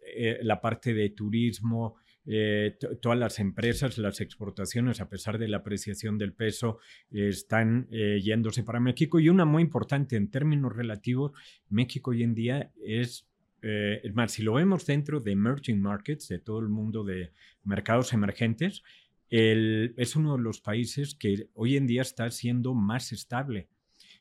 la 0.40 0.60
parte 0.62 0.94
de 0.94 1.10
turismo, 1.10 1.96
todas 3.00 3.18
las 3.18 3.38
empresas, 3.38 3.98
las 3.98 4.20
exportaciones, 4.20 5.00
a 5.00 5.08
pesar 5.08 5.38
de 5.38 5.48
la 5.48 5.58
apreciación 5.58 6.18
del 6.18 6.32
peso, 6.32 6.78
están 7.10 7.88
yéndose 7.90 8.64
para 8.64 8.80
México. 8.80 9.20
Y 9.20 9.28
una 9.28 9.44
muy 9.44 9.62
importante 9.62 10.16
en 10.16 10.30
términos 10.30 10.74
relativos, 10.74 11.32
México 11.68 12.10
hoy 12.10 12.24
en 12.24 12.34
día 12.34 12.72
es 12.84 13.28
eh, 13.68 14.00
es 14.04 14.14
más, 14.14 14.30
si 14.30 14.42
lo 14.42 14.54
vemos 14.54 14.86
dentro 14.86 15.18
de 15.18 15.32
emerging 15.32 15.80
markets, 15.80 16.28
de 16.28 16.38
todo 16.38 16.60
el 16.60 16.68
mundo 16.68 17.02
de 17.02 17.32
mercados 17.64 18.12
emergentes, 18.12 18.84
es 19.28 20.14
uno 20.14 20.36
de 20.36 20.42
los 20.42 20.60
países 20.60 21.16
que 21.16 21.48
hoy 21.54 21.76
en 21.76 21.88
día 21.88 22.02
está 22.02 22.30
siendo 22.30 22.74
más 22.74 23.10
estable. 23.10 23.68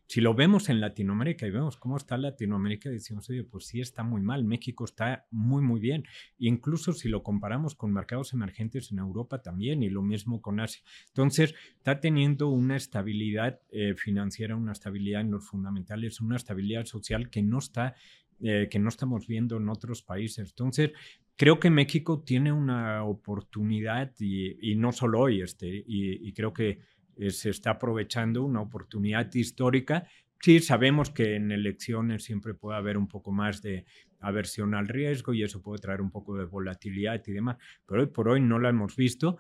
Si 0.07 0.21
lo 0.21 0.33
vemos 0.33 0.69
en 0.69 0.81
Latinoamérica 0.81 1.47
y 1.47 1.51
vemos 1.51 1.77
cómo 1.77 1.97
está 1.97 2.17
Latinoamérica, 2.17 2.89
decimos, 2.89 3.29
oye, 3.29 3.43
pues 3.43 3.65
sí 3.65 3.81
está 3.81 4.03
muy 4.03 4.21
mal, 4.21 4.43
México 4.43 4.85
está 4.85 5.25
muy, 5.31 5.63
muy 5.63 5.79
bien. 5.79 6.03
Incluso 6.37 6.93
si 6.93 7.09
lo 7.09 7.23
comparamos 7.23 7.75
con 7.75 7.91
mercados 7.91 8.33
emergentes 8.33 8.91
en 8.91 8.99
Europa 8.99 9.41
también 9.41 9.83
y 9.83 9.89
lo 9.89 10.01
mismo 10.01 10.41
con 10.41 10.59
Asia. 10.59 10.83
Entonces, 11.07 11.55
está 11.77 11.99
teniendo 11.99 12.49
una 12.49 12.75
estabilidad 12.75 13.59
eh, 13.71 13.95
financiera, 13.95 14.55
una 14.55 14.73
estabilidad 14.73 15.21
en 15.21 15.31
los 15.31 15.47
fundamentales, 15.47 16.21
una 16.21 16.35
estabilidad 16.35 16.85
social 16.85 17.29
que 17.29 17.41
no 17.41 17.59
está 17.59 17.95
eh, 18.41 18.67
que 18.69 18.79
no 18.79 18.89
estamos 18.89 19.27
viendo 19.27 19.55
en 19.55 19.69
otros 19.69 20.01
países. 20.01 20.49
Entonces, 20.49 20.91
creo 21.37 21.57
que 21.57 21.69
México 21.69 22.21
tiene 22.21 22.51
una 22.51 23.03
oportunidad 23.05 24.11
y, 24.19 24.75
no 24.75 24.91
solo 24.91 25.21
hoy, 25.21 25.41
este, 25.41 25.85
y, 25.87 26.33
creo 26.33 26.53
que 26.53 26.79
eh, 27.17 27.31
se 27.31 27.49
está 27.49 27.71
aprovechando 27.71 28.43
una 28.43 28.61
oportunidad 28.61 29.33
histórica. 29.33 30.07
Sí, 30.41 30.59
sabemos 30.59 31.09
que 31.09 31.35
en 31.35 31.51
elecciones 31.51 32.23
siempre 32.23 32.53
puede 32.53 32.77
haber 32.77 32.97
un 32.97 33.07
poco 33.07 33.31
más 33.31 33.61
de 33.61 33.85
aversión 34.19 34.73
al 34.73 34.87
riesgo 34.87 35.33
y 35.33 35.43
eso 35.43 35.61
puede 35.61 35.79
traer 35.79 36.01
un 36.01 36.11
poco 36.11 36.37
de 36.37 36.45
volatilidad 36.45 37.21
y 37.25 37.31
demás, 37.31 37.57
pero 37.85 38.01
hoy 38.01 38.07
por 38.07 38.29
hoy 38.29 38.41
no 38.41 38.59
la 38.59 38.69
hemos 38.69 38.95
visto. 38.95 39.37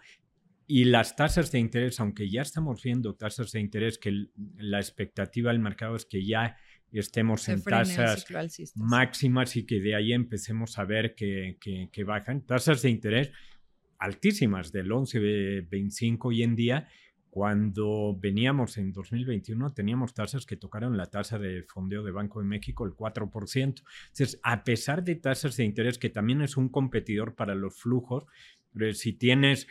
Y 0.67 0.85
las 0.85 1.15
tasas 1.15 1.51
de 1.51 1.59
interés, 1.59 1.99
aunque 1.99 2.27
ya 2.27 2.41
estamos 2.41 2.81
viendo 2.81 3.13
tasas 3.13 3.51
de 3.51 3.59
interés 3.59 3.99
que 3.99 4.29
la 4.57 4.79
expectativa 4.79 5.51
del 5.51 5.59
mercado 5.59 5.95
es 5.95 6.05
que 6.05 6.25
ya 6.25 6.57
estemos 6.91 7.47
en 7.49 7.61
tasas 7.61 8.25
máximas 8.75 9.55
y 9.57 9.65
que 9.65 9.79
de 9.79 9.95
ahí 9.95 10.13
empecemos 10.13 10.79
a 10.79 10.85
ver 10.85 11.13
que, 11.13 11.57
que, 11.91 12.03
bajan. 12.03 12.41
Tasas 12.45 12.81
de 12.81 12.89
interés 12.89 13.31
altísimas, 13.99 14.71
del 14.71 14.91
11, 14.91 15.61
25 15.69 16.29
hoy 16.29 16.43
en 16.43 16.55
día. 16.55 16.87
Cuando 17.35 18.17
veníamos 18.17 18.77
en 18.77 18.93
2021 18.93 19.73
teníamos 19.73 20.13
tasas 20.13 20.45
que 20.45 20.55
tocaron 20.55 20.95
la 20.95 21.07
tasa 21.07 21.37
de 21.37 21.63
fondeo 21.63 22.01
de 22.01 22.11
Banco 22.11 22.39
de 22.39 22.45
México, 22.45 22.85
el 22.85 22.93
4%. 22.93 23.53
Entonces, 23.55 24.39
a 24.41 24.63
pesar 24.63 25.03
de 25.03 25.15
tasas 25.15 25.57
de 25.57 25.65
interés, 25.65 25.97
que 25.97 26.09
también 26.09 26.41
es 26.41 26.55
un 26.55 26.69
competidor 26.69 27.35
para 27.35 27.53
los 27.53 27.75
flujos, 27.75 28.25
si 28.93 29.11
tienes 29.11 29.67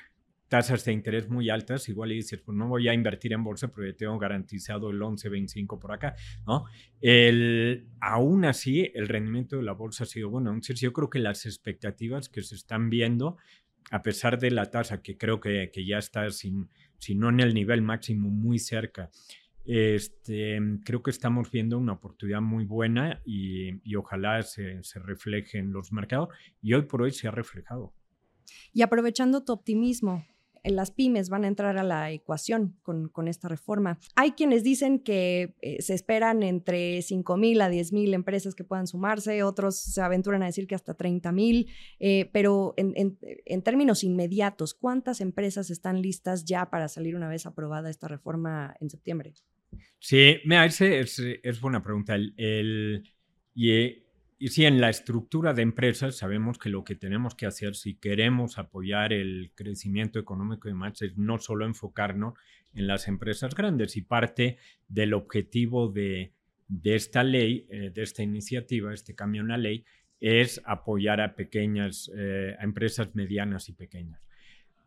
tasas 0.49 0.85
de 0.85 0.93
interés 0.93 1.31
muy 1.31 1.49
altas, 1.49 1.89
igual 1.89 2.13
y 2.13 2.17
dices, 2.17 2.43
pues 2.45 2.55
no 2.55 2.69
voy 2.69 2.87
a 2.89 2.93
invertir 2.93 3.33
en 3.33 3.43
bolsa 3.43 3.69
porque 3.69 3.95
tengo 3.95 4.19
garantizado 4.19 4.91
el 4.91 5.01
11, 5.01 5.31
25 5.31 5.81
por 5.81 5.93
acá, 5.93 6.17
¿no? 6.47 6.67
El, 7.01 7.89
aún 7.99 8.45
así, 8.45 8.91
el 8.93 9.09
rendimiento 9.09 9.57
de 9.57 9.63
la 9.63 9.73
bolsa 9.73 10.05
ha 10.05 10.07
sido 10.07 10.29
bueno. 10.29 10.51
Entonces, 10.51 10.81
yo 10.81 10.93
creo 10.93 11.09
que 11.09 11.19
las 11.19 11.47
expectativas 11.47 12.29
que 12.29 12.43
se 12.43 12.57
están 12.57 12.91
viendo, 12.91 13.39
a 13.91 14.03
pesar 14.03 14.39
de 14.39 14.51
la 14.51 14.71
tasa 14.71 15.01
que 15.01 15.17
creo 15.17 15.41
que, 15.41 15.71
que 15.73 15.87
ya 15.87 15.97
está, 15.97 16.31
sin, 16.31 16.69
si 17.05 17.15
no 17.15 17.29
en 17.29 17.41
el 17.41 17.53
nivel 17.53 17.83
máximo, 17.83 18.31
muy 18.31 18.59
cerca, 18.59 19.11
este, 19.67 20.59
creo 20.87 21.03
que 21.03 21.11
estamos 21.11 21.51
viendo 21.51 21.77
una 21.77 21.93
oportunidad 21.93 22.41
muy 22.41 22.65
buena 22.65 23.21
y, 23.27 23.75
y 23.87 23.95
ojalá 23.97 24.43
se, 24.43 24.83
se 24.83 25.01
refleje 25.01 25.59
en 25.59 25.71
los 25.71 25.93
mercados 25.93 26.31
y 26.63 26.73
hoy 26.73 26.83
por 26.87 27.03
hoy 27.03 27.11
se 27.11 27.29
ha 27.29 27.31
reflejado. 27.31 27.93
Y 28.73 28.81
aprovechando 28.81 29.45
tu 29.45 29.53
optimismo, 29.53 30.25
las 30.65 30.91
pymes 30.91 31.29
van 31.29 31.45
a 31.45 31.49
entrar 31.49 31.77
a 31.79 31.83
la 31.83 32.11
ecuación 32.11 32.77
con, 32.83 33.29
esta 33.29 33.49
reforma. 33.49 33.99
Hay 34.17 34.33
quienes 34.33 34.63
dicen 34.63 34.99
que 34.99 35.55
eh, 35.63 35.81
se 35.81 35.95
esperan 35.95 36.43
entre 36.43 37.03
5 37.03 37.37
mil 37.37 37.61
a 37.61 37.69
10 37.69 37.93
mil 37.93 38.15
empresas 38.15 38.55
que 38.55 38.65
puedan 38.65 38.87
sumarse, 38.87 39.43
otros 39.43 39.79
se 39.79 40.01
aventuran 40.01 40.43
a 40.43 40.47
decir 40.47 40.67
que 40.67 40.75
hasta 40.75 40.95
30 40.95 41.33
mil, 41.33 41.71
eh, 42.01 42.31
pero 42.33 42.75
en, 42.77 43.63
términos 43.63 44.05
inmediatos, 44.05 44.75
¿cuántas 44.75 45.21
empresas 45.21 45.71
están 45.71 46.03
listas 46.03 46.45
ya 46.45 46.71
para 46.71 46.89
salir 46.89 47.17
una 47.17 47.29
vez 47.29 47.47
aprobada 47.47 47.91
esta 47.91 48.09
reforma 48.09 48.75
en 48.81 48.91
septiembre? 48.91 49.35
Sí, 49.99 50.37
ese 50.45 51.01
es, 51.01 51.19
es 51.43 51.61
buena 51.61 51.83
pregunta. 51.83 52.17
Y 53.55 53.71
eh, 53.71 54.04
y 54.39 54.49
sí, 54.49 54.65
en 54.65 54.81
la 54.81 54.91
estructura 54.91 55.55
de 55.55 55.63
empresas 55.63 56.17
sabemos 56.17 56.59
que 56.59 56.69
lo 56.69 56.85
que 56.85 56.95
tenemos 56.95 57.35
que 57.35 57.47
hacer 57.47 57.77
si 57.77 57.95
queremos 57.95 58.59
apoyar 58.59 59.13
el 59.13 59.53
crecimiento 59.55 60.19
económico 60.19 60.69
y 60.69 60.73
demás 60.73 61.01
es 61.03 61.17
no 61.17 61.39
solo 61.39 61.65
enfocarnos 61.65 62.35
en 62.75 62.87
las 62.87 63.07
empresas 63.07 63.55
grandes 63.55 63.97
y 63.97 64.03
parte 64.03 64.59
del 64.89 65.15
objetivo 65.15 65.89
de, 65.89 66.33
esta 66.83 67.23
ley, 67.23 67.67
eh, 67.71 67.91
de 67.95 68.03
esta 68.03 68.23
iniciativa, 68.23 68.93
este 68.93 69.15
cambio 69.15 69.43
en 69.43 69.49
la 69.49 69.59
ley, 69.59 69.85
es 70.21 70.61
apoyar 70.65 71.21
a 71.21 71.37
pequeñas, 71.37 72.11
eh, 72.17 72.57
a 72.59 72.65
empresas 72.65 73.15
medianas 73.15 73.69
y 73.69 73.73
pequeñas. 73.73 74.24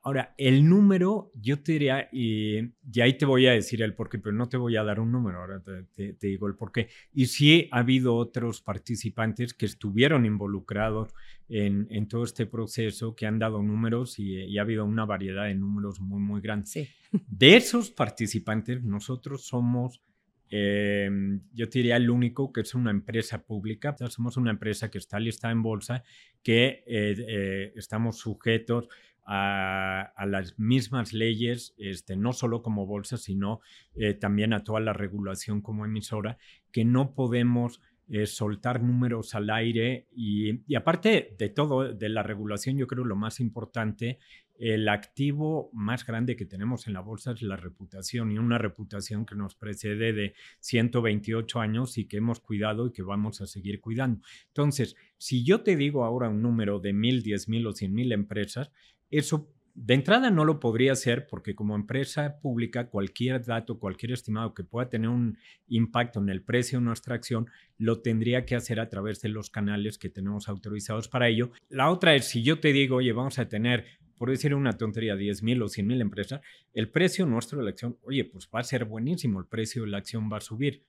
Ahora, 0.07 0.33
el 0.37 0.69
número, 0.69 1.33
yo 1.35 1.61
te 1.61 1.73
diría, 1.73 2.07
y, 2.13 2.59
ahí 3.01 3.17
te 3.17 3.25
voy 3.25 3.45
a 3.45 3.51
decir 3.51 3.81
el 3.81 3.93
porqué, 3.93 4.17
pero 4.17 4.33
no 4.33 4.47
te 4.47 4.55
voy 4.55 4.77
a 4.77 4.83
dar 4.85 5.01
un 5.01 5.11
número, 5.11 5.41
ahora 5.41 5.61
te, 5.61 6.13
digo 6.13 6.47
el 6.47 6.55
porqué. 6.55 6.87
Y 7.11 7.25
sí 7.25 7.67
ha 7.73 7.79
habido 7.79 8.15
otros 8.15 8.61
participantes 8.61 9.53
que 9.53 9.65
estuvieron 9.65 10.25
involucrados 10.25 11.13
en, 11.49 12.07
todo 12.07 12.23
este 12.23 12.45
proceso, 12.45 13.15
que 13.15 13.25
han 13.25 13.37
dado 13.37 13.61
números 13.61 14.17
y, 14.17 14.57
ha 14.57 14.61
habido 14.61 14.85
una 14.85 15.03
variedad 15.03 15.43
de 15.43 15.55
números 15.55 15.99
muy, 15.99 16.21
muy 16.21 16.39
grandes. 16.39 16.87
De 17.27 17.57
esos 17.57 17.91
participantes, 17.91 18.81
nosotros 18.85 19.45
somos... 19.45 20.01
Eh, 20.49 21.09
yo 21.51 21.67
te 21.67 21.79
diría 21.79 21.97
el 21.97 22.09
único 22.09 22.53
que 22.53 22.61
es 22.61 22.73
una 22.73 22.91
empresa 22.91 23.43
pública. 23.43 23.93
somos 24.07 24.37
una 24.37 24.51
empresa 24.51 24.89
que 24.89 24.99
está 24.99 25.19
lista 25.19 25.51
en 25.51 25.61
bolsa, 25.61 26.01
que 26.41 26.85
eh, 26.87 27.15
eh, 27.27 27.73
estamos 27.75 28.19
sujetos 28.19 28.87
a, 29.27 30.25
las 30.25 30.57
mismas 30.57 31.13
leyes, 31.13 31.73
este, 31.77 32.15
no 32.15 32.31
solo 32.31 32.61
como 32.61 32.85
bolsa, 32.85 33.17
sino 33.17 33.59
eh, 33.95 34.13
también 34.13 34.53
a 34.53 34.63
toda 34.63 34.79
la 34.79 34.93
regulación 34.93 35.61
como 35.61 35.85
emisora, 35.85 36.37
que 36.71 36.85
no 36.85 37.13
podemos 37.13 37.81
eh, 38.09 38.25
soltar 38.25 38.81
números 38.81 39.35
al 39.35 39.49
aire 39.49 40.07
y, 40.15 40.61
y, 40.65 40.75
aparte 40.75 41.35
de 41.37 41.49
todo, 41.49 41.93
de 41.93 42.09
la 42.09 42.23
regulación, 42.23 42.77
yo 42.77 42.87
creo 42.87 43.03
lo 43.03 43.17
más 43.17 43.41
importante, 43.41 44.19
el 44.59 44.87
activo 44.89 45.69
más 45.73 46.05
grande 46.05 46.35
que 46.35 46.45
tenemos 46.45 46.87
en 46.87 46.93
la 46.93 47.01
bolsa 47.01 47.31
es 47.31 47.41
la 47.41 47.57
reputación 47.57 48.31
y 48.31 48.37
una 48.37 48.57
reputación 48.57 49.25
que 49.25 49.35
nos 49.35 49.55
precede 49.55 50.13
de 50.13 50.33
128 50.61 51.59
años 51.59 51.97
y 51.97 52.05
que 52.05 52.17
hemos 52.17 52.39
cuidado 52.39 52.87
y 52.87 52.91
que 52.91 53.03
vamos 53.03 53.41
a 53.41 53.45
seguir 53.45 53.81
cuidando. 53.81 54.21
Entonces, 54.47 54.95
si 55.17 55.43
yo 55.43 55.61
te 55.61 55.75
digo 55.75 56.05
ahora 56.05 56.29
un 56.29 56.41
número 56.41 56.79
de 56.79 56.93
mil, 56.93 57.21
diez 57.21 57.47
mil 57.47 57.67
o 57.67 57.73
cien 57.73 57.93
mil 57.93 58.11
empresas, 58.11 58.71
eso 59.11 59.53
de 59.77 59.93
entrada 59.93 60.31
no 60.31 60.43
lo 60.43 60.59
podría 60.59 60.93
hacer 60.93 61.27
porque 61.27 61.53
como 61.53 61.75
empresa 61.75 62.39
pública 62.39 62.89
cualquier 62.89 63.45
dato, 63.45 63.77
cualquier 63.77 64.11
estimado 64.11 64.55
que 64.55 64.63
pueda 64.63 64.89
tener 64.89 65.09
un 65.09 65.37
impacto 65.67 66.19
en 66.19 66.29
el 66.29 66.41
precio 66.41 66.79
de 66.79 66.85
nuestra 66.85 67.13
acción, 67.13 67.47
lo 67.77 68.01
tendría 68.01 68.43
que 68.43 68.55
hacer 68.55 68.79
a 68.79 68.89
través 68.89 69.21
de 69.21 69.29
los 69.29 69.51
canales 69.51 69.99
que 69.99 70.09
tenemos 70.09 70.49
autorizados 70.49 71.07
para 71.07 71.27
ello. 71.27 71.51
La 71.69 71.91
otra 71.91 72.15
es, 72.15 72.25
si 72.25 72.41
yo 72.41 72.59
te 72.59 72.73
digo, 72.73 72.95
oye, 72.95 73.13
vamos 73.13 73.37
a 73.37 73.47
tener, 73.47 73.85
por 74.17 74.31
decir 74.31 74.55
una 74.55 74.73
tontería, 74.73 75.15
10 75.15 75.43
mil 75.43 75.61
o 75.61 75.69
100 75.69 75.85
mil 75.85 76.01
empresas, 76.01 76.41
el 76.73 76.89
precio 76.89 77.27
nuestro 77.27 77.59
de 77.59 77.65
la 77.65 77.69
acción, 77.69 77.99
oye, 78.01 78.25
pues 78.25 78.49
va 78.53 78.61
a 78.61 78.63
ser 78.63 78.85
buenísimo, 78.85 79.39
el 79.39 79.45
precio 79.45 79.83
de 79.83 79.89
la 79.89 79.99
acción 79.99 80.27
va 80.31 80.37
a 80.37 80.41
subir. 80.41 80.81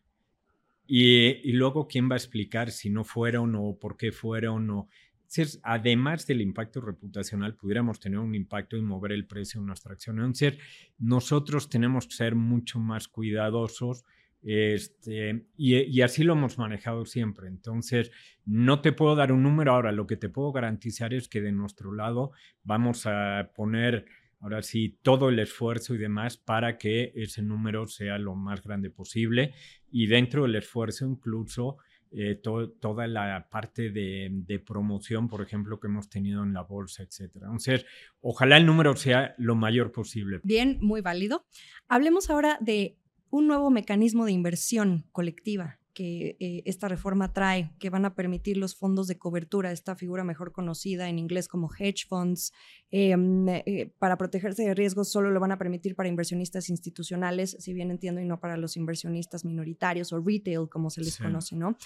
Y, 0.86 1.46
y 1.46 1.52
luego, 1.52 1.88
¿quién 1.88 2.08
va 2.10 2.14
a 2.14 2.16
explicar 2.16 2.70
si 2.70 2.88
no 2.88 3.04
fueron 3.04 3.54
o 3.54 3.78
por 3.78 3.98
qué 3.98 4.12
fueron 4.12 4.70
o 4.70 4.88
entonces, 5.28 5.60
además 5.62 6.26
del 6.26 6.40
impacto 6.40 6.80
reputacional, 6.80 7.54
pudiéramos 7.54 8.00
tener 8.00 8.18
un 8.18 8.34
impacto 8.34 8.78
en 8.78 8.86
mover 8.86 9.12
el 9.12 9.26
precio 9.26 9.60
de 9.60 9.66
nuestra 9.66 9.92
acción. 9.92 10.16
Entonces, 10.16 10.56
nosotros 10.96 11.68
tenemos 11.68 12.06
que 12.06 12.14
ser 12.14 12.34
mucho 12.34 12.78
más 12.78 13.08
cuidadosos 13.08 14.06
este, 14.42 15.44
y, 15.54 16.00
así 16.00 16.24
lo 16.24 16.32
hemos 16.32 16.56
manejado 16.56 17.04
siempre. 17.04 17.46
Entonces, 17.48 18.10
no 18.46 18.80
te 18.80 18.92
puedo 18.92 19.16
dar 19.16 19.30
un 19.30 19.42
número 19.42 19.72
ahora. 19.72 19.92
Lo 19.92 20.06
que 20.06 20.16
te 20.16 20.30
puedo 20.30 20.50
garantizar 20.50 21.12
es 21.12 21.28
que 21.28 21.42
de 21.42 21.52
nuestro 21.52 21.92
lado 21.92 22.32
vamos 22.62 23.04
a 23.04 23.52
poner, 23.54 24.06
ahora 24.40 24.62
sí, 24.62 24.98
todo 25.02 25.28
el 25.28 25.40
esfuerzo 25.40 25.94
y 25.94 25.98
demás 25.98 26.38
para 26.38 26.78
que 26.78 27.12
ese 27.16 27.42
número 27.42 27.86
sea 27.86 28.16
lo 28.16 28.34
más 28.34 28.62
grande 28.62 28.88
posible. 28.88 29.52
Y 29.90 30.06
dentro 30.06 30.44
del 30.44 30.54
esfuerzo, 30.54 31.04
incluso 31.04 31.76
eh, 32.12 32.40
toda 32.42 33.06
la 33.06 33.48
parte 33.50 33.90
de, 33.90 34.62
promoción, 34.66 35.28
por 35.28 35.42
ejemplo, 35.42 35.78
que 35.78 35.86
hemos 35.86 36.08
tenido 36.08 36.42
en 36.42 36.52
la 36.52 36.62
bolsa, 36.62 37.02
etcétera. 37.02 37.46
Entonces, 37.46 37.86
ojalá 38.20 38.56
el 38.56 38.66
número 38.66 38.96
sea 38.96 39.34
lo 39.38 39.54
mayor 39.54 39.92
posible. 39.92 40.40
Bien, 40.42 40.78
muy 40.80 41.00
válido. 41.00 41.46
Hablemos 41.88 42.30
ahora 42.30 42.58
de 42.60 42.98
un 43.30 43.46
nuevo 43.46 43.70
mecanismo 43.70 44.24
de 44.24 44.32
inversión 44.32 45.06
colectiva 45.12 45.77
que 45.98 46.36
eh, 46.38 46.62
esta 46.64 46.86
reforma 46.86 47.32
trae, 47.32 47.72
que 47.80 47.90
van 47.90 48.04
a 48.04 48.14
permitir 48.14 48.56
los 48.56 48.76
fondos 48.76 49.08
de 49.08 49.18
cobertura, 49.18 49.72
esta 49.72 49.96
figura 49.96 50.22
mejor 50.22 50.52
conocida 50.52 51.08
en 51.08 51.18
inglés 51.18 51.48
como 51.48 51.68
hedge 51.76 52.06
funds, 52.08 52.52
em, 52.92 53.48
eh, 53.48 53.92
para 53.98 54.16
protegerse 54.16 54.62
de 54.62 54.74
riesgos 54.74 55.10
solo 55.10 55.32
lo 55.32 55.40
van 55.40 55.50
a 55.50 55.58
permitir 55.58 55.96
para 55.96 56.08
inversionistas 56.08 56.70
institucionales, 56.70 57.56
si 57.58 57.72
bien 57.72 57.90
entiendo, 57.90 58.20
y 58.20 58.26
no 58.26 58.38
para 58.38 58.56
los 58.56 58.76
inversionistas 58.76 59.44
minoritarios 59.44 60.12
o 60.12 60.20
retail, 60.20 60.68
como 60.70 60.88
se 60.88 61.00
les 61.00 61.18
conoce, 61.18 61.56
¿no? 61.56 61.76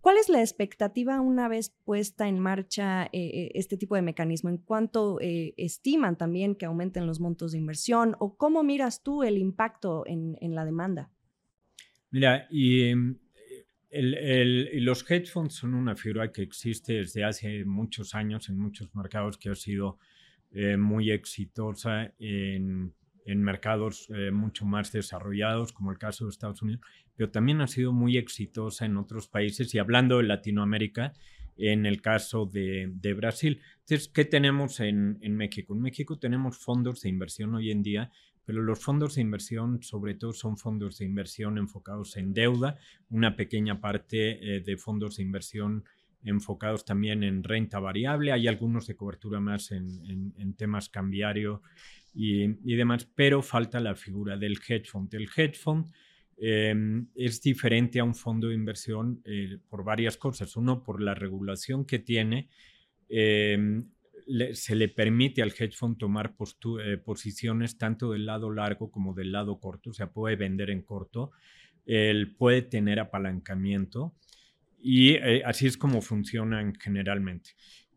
¿Cuál 0.00 0.16
es 0.16 0.30
la 0.30 0.40
expectativa 0.40 1.20
una 1.20 1.46
vez 1.46 1.74
puesta 1.84 2.26
en 2.26 2.38
marcha 2.38 3.10
eh, 3.12 3.50
este 3.52 3.76
tipo 3.76 3.96
de 3.96 4.00
mecanismo? 4.00 4.48
¿En 4.48 4.56
cuánto 4.56 5.18
estiman 5.20 6.16
también 6.16 6.54
que 6.54 6.64
aumenten 6.64 7.06
los 7.06 7.20
montos 7.20 7.52
de 7.52 7.58
inversión? 7.58 8.16
¿O 8.18 8.34
cómo 8.38 8.62
miras 8.62 9.02
tú 9.02 9.24
el 9.24 9.36
impacto 9.36 10.04
en 10.06 10.54
la 10.54 10.64
demanda? 10.64 11.10
Mira, 12.10 12.46
y 12.50 12.94
los 13.90 15.10
hedge 15.10 15.26
funds 15.26 15.54
son 15.54 15.74
una 15.74 15.96
figura 15.96 16.30
que 16.30 16.42
existe 16.42 16.94
desde 16.94 17.24
hace 17.24 17.64
muchos 17.64 18.14
años 18.14 18.48
en 18.48 18.58
muchos 18.58 18.94
mercados 18.94 19.38
que 19.38 19.50
ha 19.50 19.54
sido 19.54 19.98
eh, 20.52 20.76
muy 20.76 21.10
exitosa 21.10 22.12
en, 22.18 22.94
mercados 23.26 24.08
eh, 24.08 24.30
mucho 24.30 24.64
más 24.64 24.90
desarrollados, 24.90 25.72
como 25.74 25.90
el 25.90 25.98
caso 25.98 26.24
de 26.24 26.30
Estados 26.30 26.62
Unidos, 26.62 26.80
pero 27.14 27.30
también 27.30 27.60
ha 27.60 27.66
sido 27.66 27.92
muy 27.92 28.16
exitosa 28.16 28.86
en 28.86 28.96
otros 28.96 29.28
países 29.28 29.74
y 29.74 29.78
hablando 29.78 30.16
de 30.16 30.24
Latinoamérica, 30.24 31.12
en 31.58 31.84
el 31.84 32.00
caso 32.00 32.46
de, 32.46 33.14
Brasil. 33.14 33.60
Entonces, 33.80 34.08
¿qué 34.08 34.24
tenemos 34.24 34.80
en, 34.80 35.18
en 35.20 35.36
México? 35.36 35.74
En 35.74 35.82
México 35.82 36.18
tenemos 36.18 36.56
fondos 36.56 37.02
de 37.02 37.10
inversión 37.10 37.54
hoy 37.54 37.70
en 37.70 37.82
día 37.82 38.10
pero 38.48 38.62
los 38.62 38.78
fondos 38.78 39.16
de 39.16 39.20
inversión 39.20 39.82
sobre 39.82 40.14
todo 40.14 40.32
son 40.32 40.56
fondos 40.56 40.96
de 40.96 41.04
inversión 41.04 41.58
enfocados 41.58 42.16
en 42.16 42.32
deuda, 42.32 42.78
una 43.10 43.36
pequeña 43.36 43.78
parte 43.78 44.56
eh, 44.56 44.60
de 44.60 44.78
fondos 44.78 45.18
de 45.18 45.22
inversión 45.22 45.84
enfocados 46.22 46.86
también 46.86 47.24
en 47.24 47.44
renta 47.44 47.78
variable, 47.78 48.32
hay 48.32 48.48
algunos 48.48 48.86
de 48.86 48.96
cobertura 48.96 49.38
más 49.38 49.70
en, 49.70 50.54
temas 50.56 50.88
cambiario 50.88 51.60
y, 52.14 52.74
demás, 52.74 53.06
pero 53.14 53.42
falta 53.42 53.80
la 53.80 53.94
figura 53.94 54.38
del 54.38 54.58
hedge 54.66 54.86
fund. 54.86 55.12
El 55.12 55.28
hedge 55.36 55.58
fund 55.58 55.84
em, 56.38 57.06
es 57.14 57.42
diferente 57.42 58.00
a 58.00 58.04
un 58.04 58.14
fondo 58.14 58.48
de 58.48 58.54
inversión 58.54 59.20
eh, 59.26 59.58
por 59.68 59.84
varias 59.84 60.16
cosas. 60.16 60.56
Uno, 60.56 60.82
por 60.82 61.02
la 61.02 61.14
regulación 61.14 61.84
que 61.84 61.98
tiene. 61.98 62.48
Se 64.52 64.74
le 64.74 64.88
permite 64.88 65.42
al 65.42 65.50
hedge 65.50 65.76
fund 65.76 65.96
tomar 65.96 66.34
eh, 66.84 66.98
posiciones 66.98 67.78
tanto 67.78 68.12
del 68.12 68.26
lado 68.26 68.50
largo 68.50 68.90
como 68.90 69.14
del 69.14 69.32
lado 69.32 69.58
corto, 69.58 69.90
o 69.90 69.92
sea, 69.92 70.12
puede 70.12 70.36
vender 70.36 70.70
en 70.70 70.82
corto, 70.82 71.32
él 71.86 72.34
puede 72.36 72.62
tener 72.62 73.00
apalancamiento 73.00 74.14
y 74.78 75.14
eh, 75.14 75.42
así 75.44 75.66
es 75.66 75.76
como 75.76 76.00
funcionan 76.00 76.74
generalmente. 76.74 77.50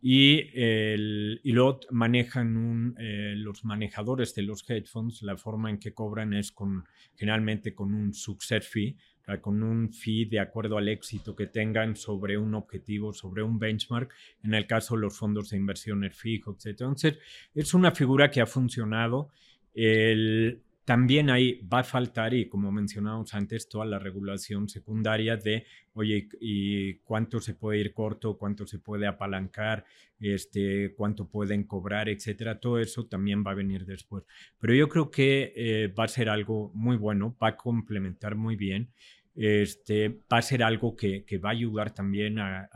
Y, 0.04 0.50
el, 0.54 1.40
y 1.44 1.52
luego 1.52 1.78
manejan 1.90 2.96
eh, 2.98 3.34
los 3.36 3.64
manejadores 3.64 4.34
de 4.34 4.42
los 4.42 4.68
hedge 4.68 4.88
funds, 4.88 5.22
la 5.22 5.36
forma 5.36 5.70
en 5.70 5.78
que 5.78 5.94
cobran 5.94 6.32
es 6.34 6.50
con, 6.50 6.84
generalmente 7.14 7.72
con 7.72 7.94
un 7.94 8.12
success 8.12 8.66
fee, 8.66 8.96
con 9.40 9.62
un 9.62 9.92
fee 9.92 10.24
de 10.24 10.40
acuerdo 10.40 10.78
al 10.78 10.88
éxito 10.88 11.34
que 11.34 11.46
tengan 11.46 11.96
sobre 11.96 12.36
un 12.36 12.54
objetivo, 12.54 13.12
sobre 13.12 13.42
un 13.42 13.58
benchmark, 13.58 14.12
en 14.42 14.54
el 14.54 14.66
caso 14.66 14.94
de 14.94 15.02
los 15.02 15.16
fondos 15.16 15.50
de 15.50 15.56
inversiones 15.56 16.16
fijos, 16.16 16.56
etc. 16.66 16.80
Entonces, 16.80 17.18
es 17.54 17.74
una 17.74 17.92
figura 17.92 18.30
que 18.30 18.40
ha 18.40 18.46
funcionado. 18.46 19.30
El, 19.74 20.62
también 20.84 21.30
ahí 21.30 21.60
va 21.72 21.80
a 21.80 21.84
faltar, 21.84 22.34
y 22.34 22.48
como 22.48 22.72
mencionábamos 22.72 23.34
antes, 23.34 23.68
toda 23.68 23.84
la 23.84 24.00
regulación 24.00 24.68
secundaria 24.68 25.36
de, 25.36 25.64
oye, 25.94 26.28
y 26.40 26.94
cuánto 26.98 27.40
se 27.40 27.54
puede 27.54 27.78
ir 27.78 27.94
corto, 27.94 28.36
cuánto 28.36 28.66
se 28.66 28.80
puede 28.80 29.06
apalancar, 29.06 29.84
este, 30.18 30.94
cuánto 30.96 31.28
pueden 31.28 31.64
cobrar, 31.64 32.08
etcétera. 32.08 32.58
Todo 32.58 32.80
eso 32.80 33.06
también 33.06 33.44
va 33.46 33.52
a 33.52 33.54
venir 33.54 33.86
después. 33.86 34.24
Pero 34.58 34.74
yo 34.74 34.88
creo 34.88 35.10
que 35.10 35.52
eh, 35.54 35.88
va 35.88 36.04
a 36.04 36.08
ser 36.08 36.28
algo 36.28 36.72
muy 36.74 36.96
bueno, 36.96 37.36
va 37.40 37.48
a 37.48 37.56
complementar 37.56 38.34
muy 38.34 38.56
bien. 38.56 38.90
Este, 39.34 40.08
va 40.30 40.38
a 40.38 40.42
ser 40.42 40.62
algo 40.62 40.94
que, 40.96 41.24
va 41.42 41.50
a 41.50 41.52
ayudar 41.52 41.94
también 41.94 42.38
a, 42.38 42.68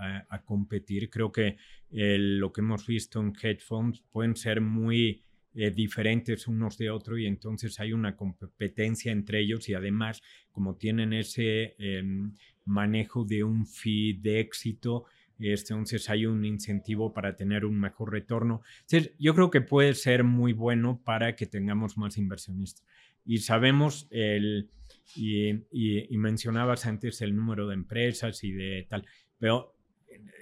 competir. 0.44 1.10
Creo 1.10 1.32
que 1.32 1.56
lo 1.90 2.52
que 2.52 2.60
hemos 2.60 2.86
visto 2.86 3.20
en 3.20 3.32
hedge 3.40 3.60
funds 3.60 4.02
pueden 4.10 4.36
ser 4.36 4.60
muy 4.60 5.25
eh, 5.58 5.70
diferentes 5.70 6.46
unos 6.48 6.76
de 6.76 6.90
otros 6.90 7.18
y 7.18 7.24
entonces 7.24 7.80
hay 7.80 7.94
una 7.94 8.14
competencia 8.14 9.10
entre 9.10 9.40
ellos 9.40 9.70
y 9.70 9.74
además 9.74 10.20
como 10.52 10.76
tienen 10.76 11.14
ese 11.14 11.74
em, 11.78 12.34
manejo 12.66 13.24
de 13.24 13.42
un 13.42 13.66
fee 13.66 14.12
de 14.20 14.40
éxito, 14.40 15.06
este, 15.38 15.72
entonces 15.72 16.10
hay 16.10 16.26
un 16.26 16.44
incentivo 16.44 17.14
para 17.14 17.36
tener 17.36 17.64
un 17.64 17.80
mejor 17.80 18.12
retorno. 18.12 18.60
Entonces, 18.82 19.14
yo 19.18 19.34
creo 19.34 19.50
que 19.50 19.62
puede 19.62 19.94
ser 19.94 20.24
muy 20.24 20.52
bueno 20.52 21.00
para 21.02 21.34
que 21.36 21.46
tengamos 21.46 21.96
más 21.96 22.18
inversionistas. 22.18 22.84
Y 23.24 23.38
sabemos 23.38 24.08
el, 24.10 24.68
y, 25.14 25.52
y, 25.72 26.18
mencionabas 26.18 26.84
antes 26.84 27.22
el 27.22 27.34
número 27.34 27.66
de 27.66 27.74
empresas 27.74 28.44
y 28.44 28.52
de 28.52 28.86
tal, 28.90 29.06
pero 29.38 29.74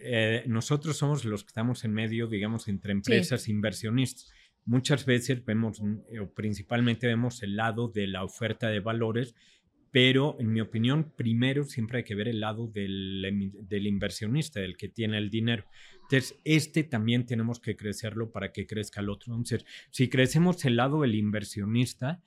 eh, 0.03 0.45
nosotros 0.47 0.97
somos 0.97 1.25
los 1.25 1.45
que 1.45 1.49
estamos 1.49 1.85
en 1.85 1.93
medio, 1.93 2.27
digamos, 2.27 2.69
entre 2.69 2.93
empresas 2.93 3.47
e 3.47 3.53
inversionistas 3.53 4.33
muchas 4.65 5.07
veces 5.07 5.45
vemos, 5.45 5.81
mm, 5.81 6.21
o 6.23 6.31
principalmente 6.35 7.07
vemos 7.07 7.43
el 7.43 7.57
lado 7.57 7.89
de 7.89 8.07
la 8.07 8.25
oferta 8.25 8.69
de 8.69 8.81
valores, 8.81 9.35
pero 9.91 10.37
en 10.41 10.53
mi 10.53 10.61
opinión, 10.61 11.13
primero 11.17 11.63
siempre 11.65 11.99
hay 11.99 12.05
que 12.05 12.17
ver 12.17 12.27
el 12.27 12.41
lado 12.41 12.67
del, 12.67 13.55
del, 13.69 13.87
inversionista, 13.87 14.59
del 14.59 14.77
que 14.77 14.89
tiene 14.89 15.19
el 15.19 15.31
dinero. 15.31 15.67
Entonces, 16.03 16.37
este 16.45 16.83
también 16.83 17.27
tenemos 17.27 17.61
que 17.61 17.77
crecerlo 17.77 18.33
para 18.33 18.51
que 18.51 18.67
crezca 18.67 19.01
el 19.01 19.09
otro. 19.09 19.33
Entonces, 19.33 19.65
si 19.93 20.09
crecemos 20.09 20.65
el 20.65 20.75
lado 20.77 21.03
del 21.03 21.15
inversionista, 21.15 22.21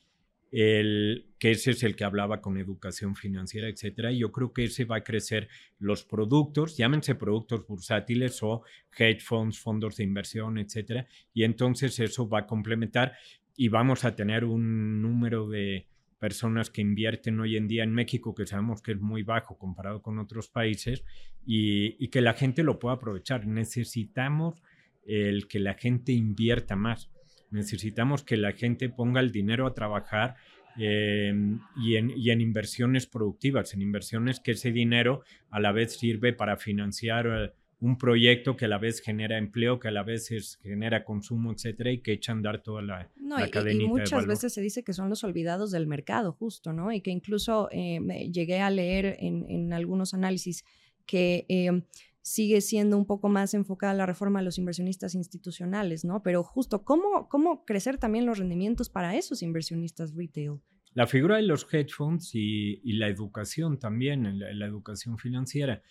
el, 0.52 1.28
que 1.40 1.52
ese 1.52 1.72
es 1.72 1.84
el 1.84 1.96
que 1.96 2.04
hablaba 2.04 2.42
con 2.42 2.58
educación 2.58 3.16
financiera, 3.16 3.68
etcétera. 3.68 4.12
Yo 4.12 4.32
creo 4.32 4.54
que 4.54 4.66
ese 4.66 4.86
va 4.86 4.98
a 4.98 5.04
crecer 5.04 5.50
los 5.80 6.04
productos, 6.04 6.78
llámense 6.78 7.16
productos 7.16 7.66
bursátiles 7.68 8.42
o 8.44 8.64
hedge 8.98 9.22
funds, 9.22 9.60
fondos 9.60 9.98
de 9.98 10.04
inversión, 10.04 10.58
etcétera. 10.58 11.08
Y 11.34 11.44
entonces 11.44 12.00
eso 12.00 12.28
va 12.28 12.40
a 12.40 12.48
complementar 12.48 13.14
y 13.56 13.70
vamos 13.70 14.06
a 14.06 14.16
tener 14.16 14.46
un 14.46 15.02
número 15.02 15.48
de 15.50 15.88
personas 16.20 16.70
que 16.70 16.82
invierten 16.82 17.40
hoy 17.40 17.58
en 17.58 17.68
día 17.68 17.84
en 17.84 17.94
México, 17.94 18.34
que 18.34 18.48
sabemos 18.48 18.82
que 18.82 18.94
es 18.94 19.00
muy 19.00 19.24
bajo 19.24 19.58
comparado 19.58 20.02
con 20.02 20.18
otros 20.18 20.48
países, 20.48 21.04
y, 21.46 22.04
y 22.04 22.10
que 22.10 22.22
la 22.22 22.34
gente 22.34 22.64
lo 22.64 22.80
pueda 22.80 22.96
aprovechar. 22.96 23.46
Necesitamos 23.46 24.62
el 25.06 25.48
que 25.48 25.60
la 25.60 25.76
gente 25.76 26.12
invierta 26.12 26.76
más 26.76 27.10
Necesitamos 27.52 28.24
que 28.24 28.38
la 28.38 28.52
gente 28.52 28.90
ponga 28.90 29.22
el 29.22 29.32
dinero 29.32 29.68
a 29.68 29.74
trabajar 29.74 30.36
em, 30.78 31.60
y, 31.78 31.96
en, 31.96 32.42
inversiones 32.42 33.08
productivas, 33.08 33.74
en 33.74 33.82
inversiones 33.82 34.40
que 34.40 34.52
ese 34.52 34.72
dinero 34.72 35.22
a 35.50 35.60
la 35.60 35.72
vez 35.72 35.98
sirve 35.98 36.34
para 36.34 36.58
financiar 36.58 37.28
eh, 37.28 37.54
un 37.80 37.98
proyecto 37.98 38.56
que 38.58 38.66
a 38.66 38.68
la 38.68 38.78
vez 38.78 39.02
genera 39.02 39.38
empleo, 39.38 39.80
que 39.80 39.88
a 39.88 39.92
la 39.92 40.04
vez 40.04 40.58
genera 40.62 41.04
consumo, 41.04 41.52
etcétera, 41.52 41.92
y 41.92 42.00
que 42.00 42.14
echa 42.14 42.32
a 42.32 42.36
andar 42.36 42.62
toda 42.64 42.82
la, 42.82 43.10
no, 43.16 43.38
y, 43.40 43.88
muchas 43.88 44.26
veces 44.26 44.54
se 44.54 44.62
dice 44.62 44.84
que 44.84 44.94
son 44.94 45.10
los 45.10 45.24
olvidados 45.24 45.72
del 45.72 45.86
mercado, 45.86 46.32
justo, 46.34 46.74
¿no? 46.74 46.92
Y 46.92 47.02
que 47.02 47.12
incluso 47.12 47.70
eh, 47.72 48.00
llegué 48.32 48.62
a 48.62 48.70
leer 48.70 49.18
en, 49.20 49.46
en 49.50 49.74
algunos 49.74 50.14
análisis 50.14 50.66
que 51.06 51.46
em, 51.50 51.84
sigue 52.28 52.60
siendo 52.60 52.98
un 52.98 53.06
poco 53.06 53.30
más 53.30 53.54
enfocada 53.54 53.94
la 53.94 54.06
reforma 54.06 54.40
a 54.40 54.42
los 54.42 54.58
inversionistas 54.58 55.16
institucionales, 55.16 56.04
¿no? 56.04 56.22
Pero 56.24 56.44
justo, 56.44 56.84
¿cómo, 56.84 57.30
cómo 57.30 57.64
crecer 57.64 57.98
también 58.00 58.26
los 58.26 58.38
rendimientos 58.38 58.90
para 58.90 59.16
esos 59.16 59.42
inversionistas 59.42 60.14
retail? 60.14 60.60
La 60.94 61.08
figura 61.08 61.38
de 61.38 61.44
los 61.44 61.66
hedge 61.72 61.94
funds 61.94 62.32
y, 62.34 62.82
la 62.84 63.08
educación 63.08 63.80
también, 63.80 64.40
la, 64.40 64.66
educación 64.66 65.18
financiera, 65.18 65.82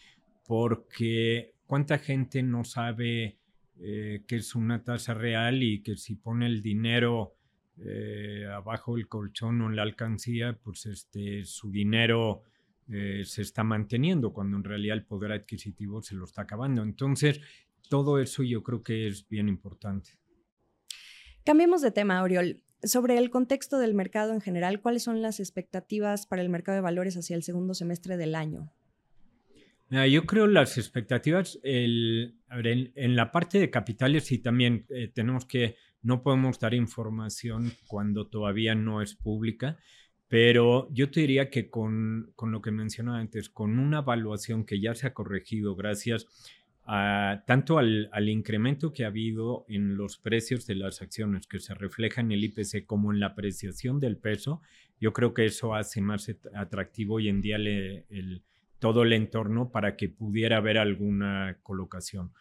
porque 0.47 1.55
cuánta 1.67 1.99
gente 1.99 2.43
no 2.43 2.65
sabe 2.65 3.39
eh, 3.81 4.23
qué 4.27 4.37
es 4.37 4.55
una 4.55 4.85
tasa 4.85 5.15
real 5.15 5.63
y 5.63 5.81
que 5.81 5.97
si 5.97 6.17
pone 6.17 6.45
el 6.45 6.61
dinero 6.61 7.35
eh, 7.79 8.45
abajo 8.53 8.97
del 8.97 9.09
colchón 9.09 9.63
o 9.63 9.71
en 9.71 9.77
la 9.77 9.85
alcancía, 9.85 10.59
pues 10.63 10.85
este, 10.85 11.47
su 11.47 11.71
dinero 11.71 12.43
eh, 12.89 13.23
se 13.25 13.43
está 13.43 13.65
manteniendo, 13.65 14.33
cuando 14.33 14.57
en 14.57 14.65
realidad 14.65 14.97
el 14.97 15.05
poder 15.05 15.33
adquisitivo 15.33 16.03
se 16.03 16.15
lo 16.15 16.25
está 16.25 16.43
acabando. 16.43 16.83
Entonces, 16.83 17.41
todo 17.89 18.21
eso 18.21 18.43
yo 18.43 18.63
creo 18.63 18.83
que 18.83 19.09
es 19.09 19.29
bien 19.29 19.49
importante. 19.49 20.11
Cambiemos 21.45 21.83
de 21.83 21.91
tema, 21.91 22.23
Oriol. 22.23 22.63
Sobre 22.83 23.19
el 23.19 23.31
contexto 23.31 23.79
del 23.79 23.95
mercado 23.95 24.33
en 24.33 24.41
general, 24.41 24.81
¿cuáles 24.81 25.03
son 25.03 25.23
las 25.23 25.41
expectativas 25.41 26.27
para 26.27 26.43
el 26.43 26.49
mercado 26.49 26.77
de 26.77 26.83
valores 26.83 27.17
hacia 27.17 27.37
el 27.37 27.43
segundo 27.43 27.75
semestre 27.75 28.17
del 28.17 28.35
año? 28.35 28.73
yo 29.89 30.27
creo 30.27 30.49
las 30.49 30.79
expectativas, 30.79 31.61
en, 31.63 32.35
la 33.15 33.31
parte 33.31 33.61
de 33.61 33.71
capitales 33.71 34.33
y 34.33 34.39
también 34.39 34.85
eh, 34.89 35.09
tenemos 35.09 35.47
que, 35.47 35.77
no 36.03 36.23
podemos 36.23 36.59
dar 36.59 36.75
información 36.75 37.73
cuando 37.87 38.27
todavía 38.27 38.75
no 38.75 39.01
es 39.01 39.15
pública, 39.15 39.79
pero 40.29 40.89
yo 40.93 41.11
te 41.11 41.21
diría 41.21 41.51
que 41.51 41.71
con, 41.71 42.33
con 42.35 42.51
lo 42.51 42.61
que 42.61 42.71
mencionaba 42.71 43.19
antes, 43.19 43.49
con 43.49 43.79
una 43.79 43.99
evaluación 43.99 44.65
que 44.65 44.81
ya 44.81 44.95
se 44.95 45.07
ha 45.07 45.15
corregido 45.15 45.77
gracias 45.77 46.27
a, 46.85 47.43
tanto 47.47 47.79
al, 47.79 48.09
al, 48.13 48.29
incremento 48.29 48.93
que 48.93 49.05
ha 49.05 49.09
habido 49.09 49.65
en 49.69 49.97
los 49.97 50.19
precios 50.19 50.67
de 50.67 50.77
las 50.77 51.03
acciones 51.03 51.47
que 51.47 51.59
se 51.59 51.75
refleja 51.75 52.21
en 52.21 52.33
el 52.33 52.45
IPC 52.45 52.87
como 52.87 53.13
en 53.13 53.21
la 53.21 53.27
apreciación 53.27 53.99
del 53.99 54.17
peso, 54.17 54.63
yo 55.01 55.13
creo 55.13 55.35
que 55.35 55.45
eso 55.45 55.75
hace 55.75 56.01
más 56.01 56.33
atractivo 56.55 57.15
hoy 57.15 57.29
en 57.29 57.41
día 57.41 57.57
el, 57.57 58.43
todo 58.79 59.03
el 59.03 59.13
entorno 59.13 59.71
para 59.71 59.97
que 59.97 60.09
pudiera 60.09 60.59
haber 60.59 60.79
alguna 60.79 61.59
colocación, 61.63 62.33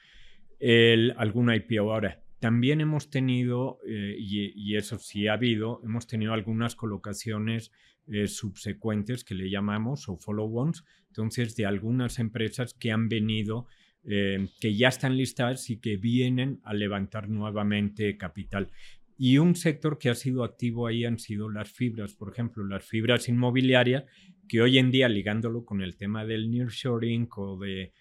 el, 0.60 1.14
alguna 1.18 1.56
IPO. 1.56 1.94
Ahora, 1.94 2.22
también 2.46 2.80
hemos 2.80 3.10
tenido, 3.10 3.80
eh, 3.88 4.16
y, 4.20 4.76
eso 4.76 5.00
sí 5.00 5.26
ha 5.26 5.34
habido, 5.34 5.82
hemos 5.84 6.06
tenido 6.06 6.32
algunas 6.32 6.76
colocaciones 6.76 7.72
eh, 8.06 8.28
subsecuentes 8.28 9.24
que 9.24 9.34
le 9.34 9.50
llamamos 9.50 10.08
o 10.10 10.16
follow-ons, 10.16 10.84
entonces 11.08 11.56
de 11.56 11.66
algunas 11.66 12.20
empresas 12.20 12.76
que 12.76 12.92
han 12.92 13.10
venido, 13.10 13.66
eh, 14.04 14.48
que 14.60 14.76
ya 14.76 14.90
están 14.90 15.18
listadas 15.18 15.72
y 15.72 15.78
que 15.78 15.98
vienen 15.98 16.60
a 16.64 16.76
levantar 16.76 17.30
nuevamente 17.30 18.16
capital. 18.16 18.70
Y 19.18 19.40
un 19.40 19.56
sector 19.56 19.98
que 19.98 20.12
ha 20.12 20.16
sido 20.16 20.44
activo 20.44 20.86
ahí 20.86 21.04
han 21.04 21.18
sido 21.18 21.50
las 21.50 21.72
fibras, 21.72 22.14
por 22.14 22.32
ejemplo, 22.32 22.64
las 22.64 22.86
fibras 22.86 23.28
inmobiliarias, 23.28 24.04
que 24.48 24.62
hoy 24.62 24.78
en 24.78 24.92
día 24.92 25.10
ligándolo 25.10 25.66
con 25.66 25.82
el 25.82 25.98
tema 25.98 26.26
del 26.26 26.52
nearshoring 26.52 27.28
o 27.38 27.58
de 27.58 27.92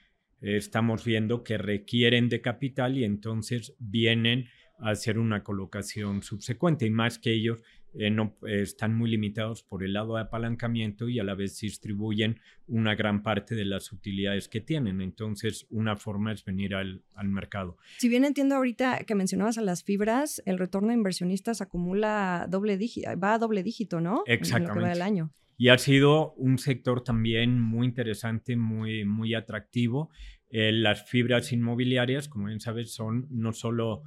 estamos 0.44 1.04
viendo 1.04 1.42
que 1.42 1.58
requieren 1.58 2.28
de 2.28 2.40
capital 2.40 2.98
y 2.98 3.04
entonces 3.04 3.74
vienen 3.78 4.46
a 4.78 4.90
hacer 4.90 5.18
una 5.18 5.42
colocación 5.42 6.22
subsecuente 6.22 6.86
y 6.86 6.90
más 6.90 7.18
que 7.18 7.32
ellos 7.32 7.62
eh, 7.96 8.10
no, 8.10 8.36
eh, 8.46 8.62
están 8.62 8.96
muy 8.96 9.08
limitados 9.08 9.62
por 9.62 9.84
el 9.84 9.92
lado 9.92 10.16
de 10.16 10.22
apalancamiento 10.22 11.08
y 11.08 11.20
a 11.20 11.24
la 11.24 11.34
vez 11.34 11.60
distribuyen 11.60 12.40
una 12.66 12.96
gran 12.96 13.22
parte 13.22 13.54
de 13.54 13.64
las 13.64 13.92
utilidades 13.92 14.48
que 14.48 14.60
tienen. 14.60 15.00
Entonces, 15.00 15.66
una 15.70 15.96
forma 15.96 16.32
es 16.32 16.44
venir 16.44 16.74
al, 16.74 17.02
mercado. 17.24 17.76
Si 17.98 18.08
bien 18.08 18.24
entiendo 18.24 18.56
ahorita 18.56 19.04
que 19.06 19.14
mencionabas 19.14 19.58
a 19.58 19.62
las 19.62 19.84
fibras, 19.84 20.42
el 20.44 20.58
retorno 20.58 20.88
de 20.88 20.94
inversionistas 20.94 21.60
acumula 21.60 22.46
doble 22.50 22.76
dígito, 22.76 23.08
va 23.18 23.34
a 23.34 23.38
doble 23.38 23.62
dígito, 23.62 24.00
¿no? 24.00 24.24
Exactamente. 24.26 24.92
En 24.92 25.02
año. 25.02 25.32
Y 25.56 25.68
ha 25.68 25.78
sido 25.78 26.32
un 26.34 26.58
sector 26.58 27.04
también 27.04 27.60
muy 27.60 27.86
interesante, 27.86 28.56
muy, 28.56 29.04
muy 29.04 29.34
atractivo. 29.34 30.10
Eh, 30.56 30.72
las 30.72 31.08
fibras 31.10 31.52
inmobiliarias, 31.52 32.28
como 32.28 32.46
bien 32.46 32.60
sabes, 32.60 32.94
son 32.94 33.26
no 33.30 33.52
solo 33.52 34.02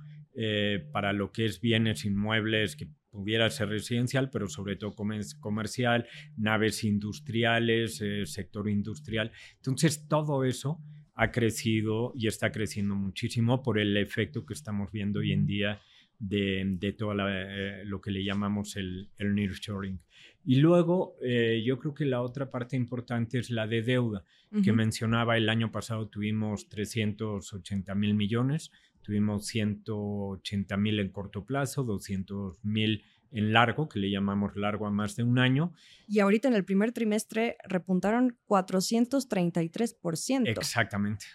para 0.91 1.13
lo 1.13 1.31
que 1.31 1.45
es 1.45 1.61
bienes 1.61 2.05
inmuebles 2.05 2.75
que 2.75 2.91
pudiera 3.17 3.49
ser 3.49 3.69
residencial, 3.69 4.29
pero 4.29 4.47
sobre 4.47 4.75
todo 4.75 4.93
comercial, 4.93 6.07
naves 6.37 6.83
industriales, 6.83 7.99
eh, 7.99 8.27
sector 8.27 8.69
industrial. 8.69 9.31
Entonces, 9.55 10.07
todo 10.07 10.43
eso 10.43 10.79
ha 11.15 11.31
crecido 11.31 12.13
y 12.15 12.27
está 12.27 12.51
creciendo 12.51 12.93
muchísimo 12.93 13.63
por 13.63 13.79
el 13.79 13.97
efecto 13.97 14.45
que 14.45 14.53
estamos 14.53 14.91
viendo 14.91 15.19
hoy 15.19 15.31
en 15.31 15.47
día 15.47 15.81
de, 16.19 16.63
de 16.65 16.93
todo 16.93 17.13
eh, 17.29 17.83
lo 17.85 18.01
que 18.01 18.11
le 18.11 18.23
llamamos 18.23 18.75
el, 18.75 19.09
el 19.17 19.35
nearshoring. 19.35 19.99
Y 20.45 20.57
luego, 20.57 21.15
eh, 21.21 21.61
yo 21.65 21.77
creo 21.77 21.93
que 21.93 22.05
la 22.05 22.21
otra 22.21 22.49
parte 22.49 22.75
importante 22.75 23.39
es 23.39 23.49
la 23.49 23.67
de 23.67 23.81
deuda, 23.81 24.23
que 24.63 24.71
mencionaba 24.71 25.35
el 25.35 25.49
año 25.49 25.73
pasado 25.73 26.07
tuvimos 26.07 26.69
380 26.69 27.93
mil 27.95 28.13
millones, 28.13 28.71
Tuvimos 29.07 29.45
180 29.45 30.75
mil 30.75 30.99
en 30.99 31.09
corto 31.13 31.45
plazo, 31.45 31.85
200 31.85 32.65
mil 32.65 33.05
en 33.31 33.53
largo, 33.53 33.87
que 33.87 33.99
le 33.99 34.11
llamamos 34.11 34.57
largo 34.57 34.85
a 34.85 34.91
más 34.91 35.15
de 35.15 35.23
un 35.23 35.39
año. 35.39 35.71
Y 36.09 36.19
ahorita 36.19 36.49
en 36.49 36.55
el 36.55 36.65
primer 36.65 36.91
trimestre 36.91 37.55
repuntaron 37.63 38.37
433%. 38.49 40.49
Exactamente. 40.49 41.25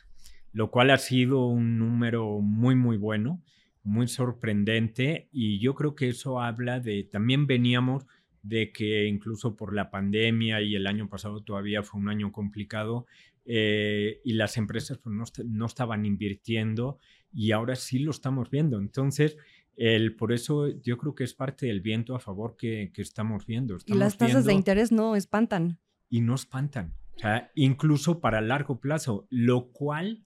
Lo 0.53 0.71
cual 0.71 0.91
ha 0.91 0.99
sido 0.99 1.47
un 1.47 1.79
número 1.79 2.41
muy, 2.41 2.75
muy 2.75 2.99
bueno, 2.99 3.43
muy 3.83 4.09
sorprendente. 4.09 5.29
Y 5.33 5.59
yo 5.61 5.75
creo 5.75 5.95
que 5.95 6.09
eso 6.09 6.41
habla 6.41 6.81
de, 6.81 7.05
también 7.05 7.47
veníamos 7.47 8.07
de 8.43 8.73
que 8.73 9.07
incluso 9.07 9.57
por 9.57 9.75
la 9.75 9.91
pandemia 9.91 10.61
y 10.61 10.75
el 10.75 10.87
año 10.87 11.09
pasado 11.09 11.43
todavía 11.43 11.83
fue 11.83 12.01
un 12.01 12.09
año 12.09 12.33
complicado 12.33 13.07
eh, 13.45 14.21
y 14.25 14.33
las 14.33 14.57
empresas 14.57 14.99
pues, 14.99 15.15
no, 15.15 15.25
no 15.45 15.67
estaban 15.67 16.05
invirtiendo 16.05 16.99
y 17.33 17.53
ahora 17.53 17.77
sí 17.77 18.01
lo 18.01 18.11
estamos 18.11 18.51
viendo. 18.51 18.79
Entonces, 18.79 19.37
el, 19.77 20.17
por 20.17 20.33
eso 20.33 20.69
yo 20.69 20.99
creo 20.99 21.15
que 21.15 21.25
es 21.25 21.35
parte 21.35 21.67
del 21.67 21.81
viento 21.81 22.15
a 22.15 22.21
favor 22.21 22.57
que, 22.57 22.91
que 22.93 23.03
estamos 23.03 23.47
viendo. 23.47 23.79
y 23.87 23.95
las 23.95 24.19
tasas 24.19 24.45
de 24.45 24.53
interés 24.53 24.93
no 24.93 25.17
espantan. 25.17 25.79
Y 26.09 26.21
no 26.21 26.35
espantan. 26.35 26.95
O 27.17 27.19
sea, 27.19 27.51
incluso 27.55 28.21
para 28.21 28.41
largo 28.41 28.81
plazo, 28.81 29.27
lo 29.31 29.71
cual 29.71 30.25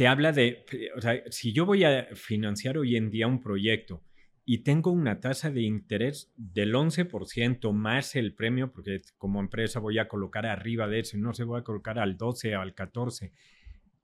te 0.00 0.08
habla 0.08 0.32
de, 0.32 0.64
o 0.96 1.00
sea, 1.02 1.22
si 1.30 1.52
yo 1.52 1.66
voy 1.66 1.84
a 1.84 2.08
financiar 2.14 2.78
hoy 2.78 2.96
en 2.96 3.10
día 3.10 3.26
un 3.26 3.38
proyecto 3.38 4.02
y 4.46 4.62
tengo 4.62 4.90
una 4.90 5.20
tasa 5.20 5.50
de 5.50 5.60
interés 5.60 6.32
del 6.38 6.72
11% 6.72 7.70
más 7.74 8.16
el 8.16 8.32
premio, 8.32 8.72
porque 8.72 9.02
como 9.18 9.40
empresa 9.40 9.78
voy 9.78 9.98
a 9.98 10.08
colocar 10.08 10.46
arriba 10.46 10.88
de 10.88 11.00
eso, 11.00 11.18
no 11.18 11.34
se 11.34 11.44
voy 11.44 11.60
a 11.60 11.64
colocar 11.64 11.98
al 11.98 12.16
12 12.16 12.56
o 12.56 12.62
al 12.62 12.72
14 12.72 13.34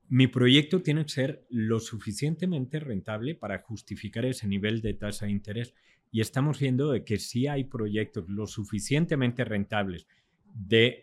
mi 0.09 0.27
proyecto 0.27 0.83
tiene 0.83 1.03
que 1.05 1.09
ser 1.09 1.47
lo 1.49 1.81
suficientemente 1.81 2.79
rentable 2.79 3.35
para 3.35 3.61
justificar 3.61 4.27
ese 4.27 4.47
nivel 4.47 4.83
de 4.83 4.93
tasa 4.93 5.25
de 5.25 5.33
interés. 5.33 5.73
Y 6.13 6.21
estamos 6.21 6.61
viendo 6.61 6.93
que 7.07 7.17
si 7.17 7.47
hay 7.47 7.65
proyectos 7.65 8.29
lo 8.29 8.47
suficientemente 8.47 9.47
rentables 9.47 10.07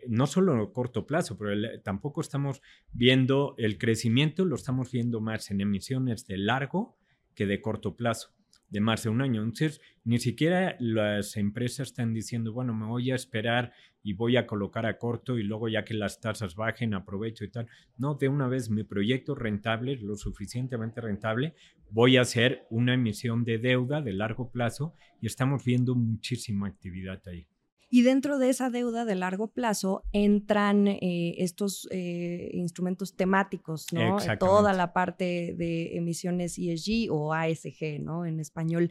no 0.07 0.27
solo 0.27 0.61
a 0.61 0.73
corto 0.73 1.05
plazo, 1.05 1.37
pero 1.37 1.81
tampoco 1.81 2.21
estamos 2.21 2.61
viendo 2.91 3.55
el 3.57 3.77
crecimiento, 3.77 4.45
lo 4.45 4.55
estamos 4.55 4.91
viendo 4.91 5.21
más 5.21 5.51
en 5.51 5.61
emisiones 5.61 6.25
de 6.27 6.37
largo 6.37 6.97
que 7.35 7.45
de 7.45 7.61
corto 7.61 7.95
plazo 7.95 8.33
de 8.73 8.81
más 8.81 9.03
de 9.03 9.09
un 9.09 9.21
año. 9.21 9.43
Entonces, 9.43 9.81
ni 10.03 10.17
siquiera 10.17 10.75
las 10.79 11.37
empresas 11.37 11.89
están 11.89 12.11
diciendo, 12.11 12.53
bueno, 12.53 12.73
me 12.73 12.87
voy 12.87 13.11
a 13.11 13.15
esperar 13.15 13.71
y 14.01 14.13
voy 14.13 14.35
a 14.35 14.47
colocar 14.47 14.87
a 14.87 14.97
corto 14.97 15.37
y 15.37 15.43
luego 15.43 15.69
ya 15.69 15.85
que 15.85 15.93
las 15.93 16.19
tasas 16.19 16.55
bajen, 16.55 16.95
aprovecho 16.95 17.45
y 17.45 17.51
tal. 17.51 17.67
No, 17.97 18.15
de 18.15 18.29
una 18.29 18.47
vez 18.47 18.71
mi 18.71 18.83
proyecto 18.83 19.35
rentable, 19.35 19.97
lo 19.97 20.15
suficientemente 20.15 21.01
rentable, 21.01 21.53
voy 21.91 22.17
a 22.17 22.21
hacer 22.21 22.65
una 22.71 22.95
emisión 22.95 23.43
de 23.43 23.59
deuda 23.59 24.01
de 24.01 24.13
largo 24.13 24.49
plazo 24.49 24.95
y 25.21 25.27
estamos 25.27 25.63
viendo 25.63 25.93
muchísima 25.93 26.67
actividad 26.67 27.21
ahí. 27.27 27.45
Y 27.93 28.01
dentro 28.01 28.39
de 28.39 28.49
esa 28.49 28.71
deuda 28.71 29.05
de 29.05 29.13
largo 29.13 29.49
plazo 29.49 30.01
entran 30.13 30.87
eh, 30.87 31.35
estos 31.37 31.87
eh, 31.91 32.49
instrumentos 32.51 33.15
temáticos, 33.15 33.93
¿no? 33.93 34.17
Toda 34.39 34.73
la 34.73 34.93
parte 34.93 35.53
de 35.55 35.95
emisiones 35.95 36.57
ESG 36.57 37.11
o 37.11 37.35
ASG, 37.35 38.01
¿no? 38.01 38.25
En 38.25 38.39
español. 38.39 38.89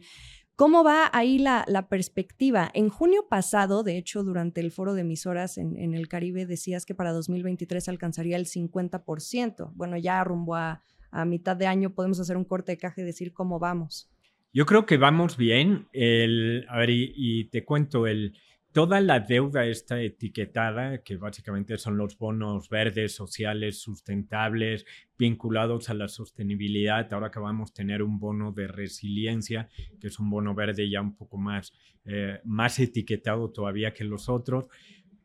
¿Cómo 0.55 0.85
va 0.85 1.09
ahí 1.11 1.37
la, 1.37 1.65
perspectiva? 1.89 2.71
En 2.73 2.87
junio 2.87 3.27
pasado, 3.29 3.83
de 3.83 3.97
hecho, 3.97 4.23
durante 4.23 4.61
el 4.61 4.71
foro 4.71 4.93
de 4.93 5.01
emisoras 5.01 5.57
en, 5.57 5.75
en, 5.75 5.95
el 5.95 6.07
Caribe, 6.07 6.45
decías 6.45 6.85
que 6.85 6.95
para 6.95 7.11
2023 7.11 7.89
alcanzaría 7.89 8.37
el 8.37 8.45
50%. 8.45 9.73
Bueno, 9.73 9.97
ya 9.97 10.23
rumbo 10.23 10.55
a, 10.55 10.81
a 11.11 11.25
mitad 11.25 11.57
de 11.57 11.67
año 11.67 11.93
podemos 11.93 12.21
hacer 12.21 12.37
un 12.37 12.45
corte 12.45 12.71
de 12.71 12.77
caja 12.77 13.01
y 13.01 13.03
decir 13.03 13.33
cómo 13.33 13.59
vamos. 13.59 14.09
Yo 14.53 14.65
creo 14.65 14.85
que 14.85 14.95
vamos 14.95 15.35
bien. 15.35 15.89
El, 15.91 16.65
a 16.69 16.77
ver, 16.77 16.91
y 16.91 17.49
te 17.49 17.65
cuento, 17.65 18.07
el, 18.07 18.33
toda 18.73 18.99
la 19.01 19.19
deuda 19.19 19.65
está 19.65 20.01
etiquetada, 20.01 21.03
que 21.03 21.15
básicamente 21.15 21.77
son 21.77 21.95
los 21.95 22.17
bonos 22.17 22.69
verdes, 22.69 23.15
sociales, 23.15 23.79
sustentables, 23.79 24.85
vinculados 25.17 25.89
a 25.89 25.93
la 25.93 26.07
sostenibilidad. 26.07 27.13
Ahora 27.13 27.27
acabamos 27.27 27.71
de 27.71 27.75
tener 27.75 28.01
un 28.01 28.19
bono 28.19 28.51
de 28.51 28.67
resiliencia, 28.67 29.69
que 30.01 30.07
es 30.07 30.19
un 30.19 30.29
bono 30.31 30.55
verde 30.55 30.89
ya 30.89 31.01
un 31.01 31.15
poco 31.15 31.37
más, 31.37 31.71
eh, 32.05 32.39
más 32.43 32.79
etiquetado 32.79 33.51
todavía 33.51 33.93
que 33.93 34.03
los 34.03 34.27
otros. 34.27 34.65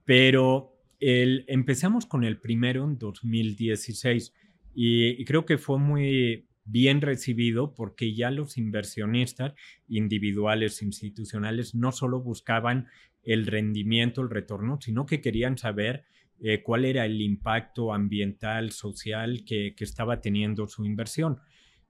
Pero 0.05 0.75
empezamos 1.01 2.07
con 2.07 2.25
el 2.25 2.41
primero 2.41 2.85
en 2.85 2.99
2016 2.99 4.35
y 4.75 5.25
creo 5.25 5.47
que 5.47 5.57
fue 5.57 5.79
muy 5.79 6.49
bien 6.69 7.01
recibido 7.01 7.75
porque 7.75 8.15
ya 8.15 8.31
los 8.31 8.59
inversionistas 8.59 9.55
individuales, 9.89 10.83
institucionales, 10.83 11.75
no 11.75 11.93
solo 11.93 12.21
buscaban 12.21 12.89
el 13.23 13.47
rendimiento, 13.47 14.23
el 14.23 14.31
retorno, 14.31 14.79
sino 14.81 15.07
que 15.07 15.21
querían 15.21 15.59
saber 15.59 16.05
eh, 16.41 16.63
cuál 16.63 16.85
era 16.85 17.05
el 17.05 17.21
impacto 17.21 17.93
ambiental, 17.93 18.71
social 18.71 19.45
que, 19.45 19.75
estaba 19.79 20.21
teniendo 20.21 20.67
su 20.67 20.85
inversión. 20.85 21.39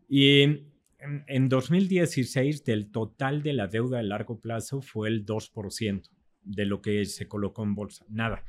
Y 0.08 0.40
en, 0.40 0.72
en, 1.26 1.48
2016, 1.48 2.64
del 2.64 2.90
total 2.90 3.42
de 3.42 3.52
la 3.52 3.66
deuda 3.66 3.98
de 3.98 4.04
largo 4.04 4.40
plazo 4.40 4.80
fue 4.80 5.08
el 5.08 5.26
2% 5.26 6.08
de 6.42 6.64
lo 6.64 6.80
que 6.80 7.04
se 7.04 7.28
colocó 7.28 7.62
en 7.62 7.74
bolsa. 7.74 8.06
Nada. 8.08 8.44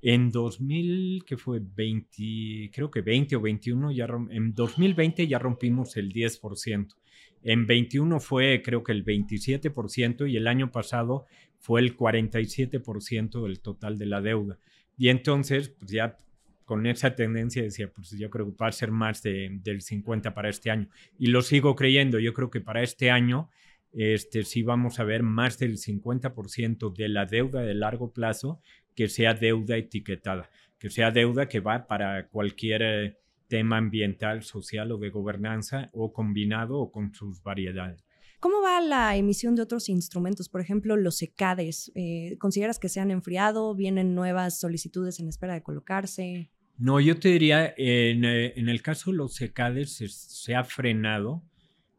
En 0.00 0.30
2000, 0.30 1.24
que 1.26 1.36
fue 1.36 1.60
20, 1.60 2.70
creo 2.72 2.90
que 2.90 3.00
20 3.00 3.36
o 3.36 3.40
21, 3.40 3.90
ya 3.90 4.06
en 4.30 4.54
2020 4.54 5.26
ya 5.26 5.38
rompimos 5.38 5.96
el 5.96 6.12
10%. 6.12 6.94
En 7.42 7.66
21 7.66 8.20
fue 8.20 8.62
creo 8.62 8.82
que 8.82 8.92
el 8.92 9.04
27% 9.04 10.30
y 10.30 10.36
el 10.36 10.46
año 10.46 10.70
pasado 10.70 11.26
fue 11.58 11.80
el 11.80 11.96
47% 11.96 13.42
del 13.42 13.60
total 13.60 13.98
de 13.98 14.06
la 14.06 14.20
deuda. 14.20 14.58
Y 14.96 15.08
entonces, 15.08 15.68
pues 15.68 15.90
ya 15.90 16.16
con 16.64 16.86
esa 16.86 17.14
tendencia 17.14 17.62
decía, 17.62 17.90
pues 17.90 18.10
yo 18.10 18.28
creo 18.28 18.46
que 18.46 18.56
va 18.62 18.68
a 18.68 18.72
ser 18.72 18.90
más 18.90 19.22
de, 19.22 19.48
del 19.62 19.80
50 19.80 20.34
para 20.34 20.50
este 20.50 20.70
año. 20.70 20.88
Y 21.18 21.28
lo 21.28 21.42
sigo 21.42 21.74
creyendo, 21.74 22.18
yo 22.18 22.34
creo 22.34 22.50
que 22.50 22.60
para 22.60 22.82
este 22.82 23.10
año 23.10 23.48
este, 23.92 24.44
sí 24.44 24.62
vamos 24.62 25.00
a 25.00 25.04
ver 25.04 25.22
más 25.22 25.58
del 25.58 25.78
50% 25.78 26.94
de 26.94 27.08
la 27.08 27.24
deuda 27.24 27.62
de 27.62 27.74
largo 27.74 28.12
plazo 28.12 28.60
que 28.94 29.08
sea 29.08 29.32
deuda 29.34 29.76
etiquetada, 29.76 30.50
que 30.78 30.90
sea 30.90 31.10
deuda 31.10 31.48
que 31.48 31.60
va 31.60 31.86
para 31.86 32.28
cualquier 32.28 32.82
eh, 32.82 33.16
tema 33.46 33.78
ambiental, 33.78 34.42
social 34.42 34.92
o 34.92 34.98
de 34.98 35.08
gobernanza 35.08 35.88
o 35.92 36.12
combinado 36.12 36.78
o 36.78 36.92
con 36.92 37.14
sus 37.14 37.42
variedades. 37.42 38.04
¿Cómo 38.40 38.62
va 38.62 38.80
la 38.80 39.16
emisión 39.16 39.56
de 39.56 39.62
otros 39.62 39.88
instrumentos? 39.88 40.48
Por 40.48 40.60
ejemplo, 40.60 40.96
los 40.96 41.16
secades. 41.16 41.90
Eh, 41.96 42.36
¿Consideras 42.38 42.78
que 42.78 42.88
se 42.88 43.00
han 43.00 43.10
enfriado? 43.10 43.74
¿Vienen 43.74 44.14
nuevas 44.14 44.60
solicitudes 44.60 45.18
en 45.18 45.28
espera 45.28 45.54
de 45.54 45.62
colocarse? 45.62 46.50
No, 46.78 47.00
yo 47.00 47.18
te 47.18 47.30
diría, 47.30 47.74
en, 47.76 48.24
eh, 48.24 48.54
el 48.56 48.82
caso 48.82 49.10
de 49.10 49.16
los 49.16 49.34
secades 49.34 49.96
se, 49.96 50.54
ha 50.54 50.62
frenado. 50.62 51.42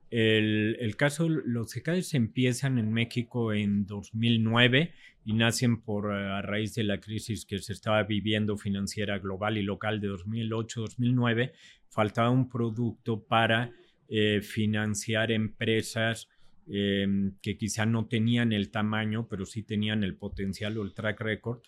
El, 0.09 0.77
el, 0.79 0.95
caso, 0.95 1.27
los 1.27 1.71
secades 1.71 2.13
empiezan 2.13 2.79
en 2.79 2.93
México 2.93 3.51
en 3.51 3.85
2009 3.85 4.93
y 5.25 5.33
nacen 5.33 5.81
por 5.81 6.13
eh, 6.13 6.15
a 6.15 6.41
raíz 6.41 6.73
de 6.73 6.85
la 6.85 7.01
crisis 7.01 7.45
que 7.45 7.59
se 7.59 7.73
estaba 7.73 8.01
viviendo 8.03 8.57
financiera 8.57 9.19
global 9.19 9.57
y 9.57 9.61
local 9.61 9.99
de 9.99 10.07
2008-2009. 10.09 11.51
Faltaba 11.89 12.29
un 12.29 12.47
producto 12.47 13.21
para 13.21 13.73
eh, 14.09 14.41
financiar 14.41 15.31
empresas 15.31 16.29
em, 16.67 17.33
que 17.41 17.57
quizá 17.57 17.85
no 17.85 18.07
tenían 18.07 18.53
el 18.53 18.71
tamaño, 18.71 19.27
pero 19.27 19.45
sí 19.45 19.63
tenían 19.63 20.03
el 20.03 20.15
potencial 20.15 20.77
o 20.77 20.83
el 20.83 20.93
track 20.93 21.21
record 21.21 21.61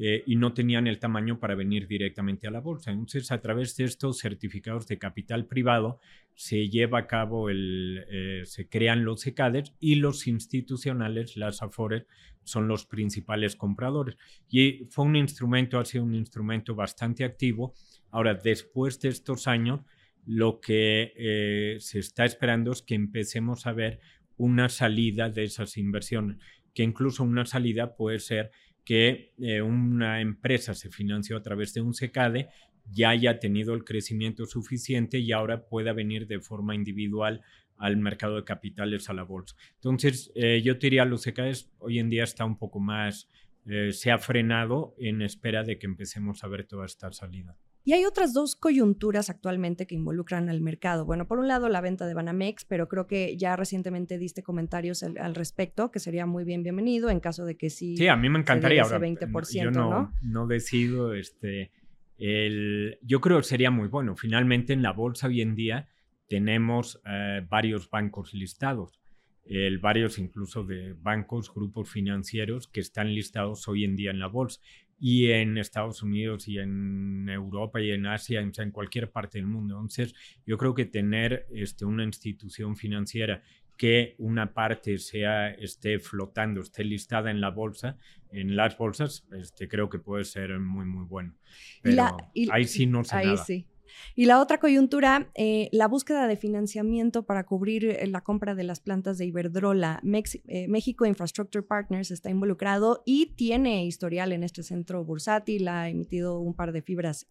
eh, 0.00 0.22
y 0.26 0.36
no 0.36 0.52
tenían 0.52 0.86
el 0.86 1.00
tamaño 1.00 1.40
para 1.40 1.56
venir 1.56 1.88
directamente 1.88 2.46
a 2.46 2.52
la 2.52 2.60
bolsa. 2.60 2.92
Entonces, 2.92 3.32
a 3.32 3.40
través 3.40 3.76
de 3.76 3.82
estos 3.82 4.18
certificados 4.18 4.86
de 4.86 4.96
capital 4.96 5.46
privado, 5.46 5.98
se 6.36 6.68
lleva 6.68 7.00
a 7.00 7.06
cabo 7.08 7.50
el, 7.50 8.04
eh, 8.08 8.42
se 8.44 8.68
crean 8.68 9.04
los 9.04 9.26
ECADES 9.26 9.74
y 9.80 9.96
los 9.96 10.28
institucionales, 10.28 11.36
las 11.36 11.62
AFORES, 11.62 12.06
son 12.44 12.68
los 12.68 12.86
principales 12.86 13.56
compradores. 13.56 14.16
Y 14.48 14.86
fue 14.90 15.04
un 15.04 15.16
instrumento, 15.16 15.80
ha 15.80 15.84
sido 15.84 16.04
un 16.04 16.14
instrumento 16.14 16.76
bastante 16.76 17.24
activo. 17.24 17.74
Ahora, 18.12 18.34
después 18.34 19.00
de 19.00 19.08
estos 19.08 19.48
años, 19.48 19.80
lo 20.28 20.60
que 20.60 21.14
eh, 21.16 21.76
se 21.80 21.98
está 21.98 22.26
esperando 22.26 22.70
es 22.72 22.82
que 22.82 22.94
empecemos 22.94 23.66
a 23.66 23.72
ver 23.72 23.98
una 24.36 24.68
salida 24.68 25.30
de 25.30 25.44
esas 25.44 25.78
inversiones, 25.78 26.36
que 26.74 26.82
incluso 26.82 27.24
una 27.24 27.46
salida 27.46 27.96
puede 27.96 28.18
ser 28.18 28.50
que 28.84 29.32
eh, 29.38 29.62
una 29.62 30.20
empresa 30.20 30.74
se 30.74 30.90
financió 30.90 31.38
a 31.38 31.42
través 31.42 31.72
de 31.72 31.80
un 31.80 31.94
SECADE, 31.94 32.48
ya 32.90 33.08
haya 33.08 33.38
tenido 33.38 33.72
el 33.72 33.84
crecimiento 33.84 34.44
suficiente 34.44 35.18
y 35.18 35.32
ahora 35.32 35.64
pueda 35.64 35.94
venir 35.94 36.26
de 36.26 36.40
forma 36.40 36.74
individual 36.74 37.40
al 37.78 37.96
mercado 37.96 38.36
de 38.36 38.44
capitales, 38.44 39.08
a 39.08 39.14
la 39.14 39.22
bolsa. 39.22 39.56
Entonces, 39.76 40.30
eh, 40.34 40.60
yo 40.62 40.74
diría, 40.74 41.06
los 41.06 41.22
SECADES 41.22 41.70
hoy 41.78 42.00
en 42.00 42.10
día 42.10 42.24
está 42.24 42.44
un 42.44 42.58
poco 42.58 42.80
más, 42.80 43.30
eh, 43.64 43.92
se 43.92 44.10
ha 44.10 44.18
frenado 44.18 44.94
en 44.98 45.22
espera 45.22 45.62
de 45.62 45.78
que 45.78 45.86
empecemos 45.86 46.44
a 46.44 46.48
ver 46.48 46.64
toda 46.64 46.84
esta 46.84 47.10
salida. 47.12 47.56
Y 47.88 47.94
hay 47.94 48.04
otras 48.04 48.34
dos 48.34 48.54
coyunturas 48.54 49.30
actualmente 49.30 49.86
que 49.86 49.94
involucran 49.94 50.50
al 50.50 50.60
mercado. 50.60 51.06
Bueno, 51.06 51.26
por 51.26 51.38
un 51.38 51.48
lado 51.48 51.70
la 51.70 51.80
venta 51.80 52.06
de 52.06 52.12
Banamex, 52.12 52.66
pero 52.66 52.86
creo 52.86 53.06
que 53.06 53.34
ya 53.38 53.56
recientemente 53.56 54.18
diste 54.18 54.42
comentarios 54.42 55.02
al, 55.02 55.34
respecto, 55.34 55.90
que 55.90 55.98
sería 55.98 56.26
muy 56.26 56.44
bien 56.44 56.62
bienvenido 56.62 57.08
en 57.08 57.18
caso 57.18 57.46
de 57.46 57.56
que 57.56 57.70
sí. 57.70 57.96
Sí, 57.96 58.06
a 58.06 58.14
mí 58.14 58.28
me 58.28 58.40
encantaría. 58.40 58.82
Ese 58.82 58.98
20%, 58.98 59.62
yo 59.62 59.70
no, 59.70 60.12
no, 60.20 60.46
decido, 60.46 61.14
este, 61.14 61.72
el, 62.18 62.98
yo 63.00 63.22
creo 63.22 63.38
que 63.38 63.44
sería 63.44 63.70
muy 63.70 63.88
bueno. 63.88 64.16
Finalmente 64.16 64.74
en 64.74 64.82
la 64.82 64.92
bolsa 64.92 65.28
hoy 65.28 65.40
en 65.40 65.54
día 65.54 65.88
tenemos 66.28 67.00
eh, 67.06 67.40
varios 67.48 67.88
bancos 67.88 68.34
listados. 68.34 69.00
El, 69.46 69.78
varios 69.78 70.18
incluso 70.18 70.62
de 70.62 70.92
bancos, 70.92 71.54
grupos 71.54 71.88
financieros 71.88 72.68
que 72.68 72.80
están 72.80 73.14
listados 73.14 73.66
hoy 73.66 73.84
en 73.84 73.96
día 73.96 74.10
en 74.10 74.18
la 74.18 74.26
bolsa 74.26 74.60
y 75.00 75.30
en 75.30 75.58
Estados 75.58 76.02
Unidos 76.02 76.48
y 76.48 76.58
en 76.58 77.28
Europa 77.28 77.80
y 77.80 77.90
en 77.90 78.06
Asia, 78.06 78.40
en, 78.40 78.70
cualquier 78.72 79.10
parte 79.10 79.38
del 79.38 79.46
mundo. 79.46 79.76
Entonces, 79.76 80.14
yo 80.44 80.58
creo 80.58 80.74
que 80.74 80.86
tener 80.86 81.46
este, 81.50 81.84
una 81.84 82.04
institución 82.04 82.76
financiera 82.76 83.42
que 83.76 84.16
una 84.18 84.52
parte 84.52 84.98
sea 84.98 85.50
esté 85.50 86.00
flotando, 86.00 86.60
esté 86.60 86.82
listada 86.82 87.30
en 87.30 87.40
la 87.40 87.50
bolsa, 87.50 87.96
en 88.30 88.56
las 88.56 88.76
bolsas, 88.76 89.24
este, 89.32 89.68
creo 89.68 89.88
que 89.88 90.00
puede 90.00 90.24
ser 90.24 90.58
muy, 90.58 90.84
muy 90.84 91.04
bueno. 91.04 91.34
Pero 91.80 92.16
ahí 92.50 92.64
sí 92.64 92.86
no 92.86 93.04
sé 93.04 93.16
ahí 93.16 93.36
Sí. 93.46 93.66
Y 94.14 94.26
la 94.26 94.40
otra 94.40 94.58
coyuntura, 94.58 95.30
eh, 95.34 95.68
la 95.72 95.88
búsqueda 95.88 96.26
de 96.26 96.36
financiamiento 96.36 97.24
para 97.24 97.44
cubrir 97.44 97.84
eh, 97.84 98.06
la 98.06 98.22
compra 98.22 98.54
de 98.54 98.64
las 98.64 98.80
plantas 98.80 99.18
de 99.18 99.26
Iberdrola. 99.26 100.00
Eh, 100.46 100.68
México 100.68 101.06
Infrastructure 101.06 101.62
Partners 101.62 102.10
está 102.10 102.30
involucrado 102.30 103.02
y 103.06 103.34
tiene 103.36 103.84
historial 103.86 104.32
en 104.32 104.42
este 104.42 104.62
centro 104.62 105.04
bursátil, 105.04 105.68
ha 105.68 105.88
emitido 105.88 106.40
un 106.40 106.54
par 106.54 106.72
de 106.72 106.82
fibras. 106.82 107.28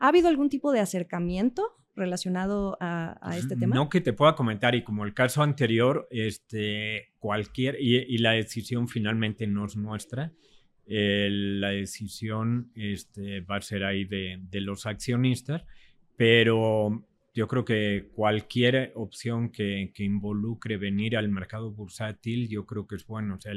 ¿Ha 0.00 0.08
habido 0.08 0.28
algún 0.28 0.48
tipo 0.48 0.72
de 0.72 0.80
acercamiento 0.80 1.64
relacionado 1.94 2.76
a, 2.80 3.36
este 3.36 3.56
tema? 3.56 3.74
No 3.74 3.88
que 3.88 4.00
te 4.00 4.12
pueda 4.12 4.34
comentar, 4.34 4.74
y 4.74 4.82
como 4.82 5.04
el 5.04 5.14
caso 5.14 5.42
anterior, 5.42 6.08
este, 6.10 7.12
cualquier, 7.18 7.76
y, 7.80 8.18
la 8.18 8.32
decisión 8.32 8.88
finalmente 8.88 9.46
no 9.46 9.66
es 9.66 9.76
nuestra, 9.76 10.32
la 10.86 11.70
decisión 11.70 12.70
este, 12.74 13.40
va 13.40 13.56
a 13.56 13.60
ser 13.60 13.84
ahí 13.84 14.04
de, 14.04 14.38
de 14.50 14.60
los 14.60 14.86
accionistas 14.86 15.64
pero 16.16 17.04
yo 17.34 17.48
creo 17.48 17.64
que 17.64 18.10
cualquier 18.14 18.92
opción 18.94 19.50
que, 19.50 19.92
involucre 19.98 20.76
venir 20.76 21.16
al 21.16 21.28
mercado 21.28 21.70
bursátil, 21.70 22.48
yo 22.48 22.66
creo 22.66 22.86
que 22.86 22.96
es 22.96 23.06
bueno. 23.06 23.36
O 23.36 23.40
sea, 23.40 23.52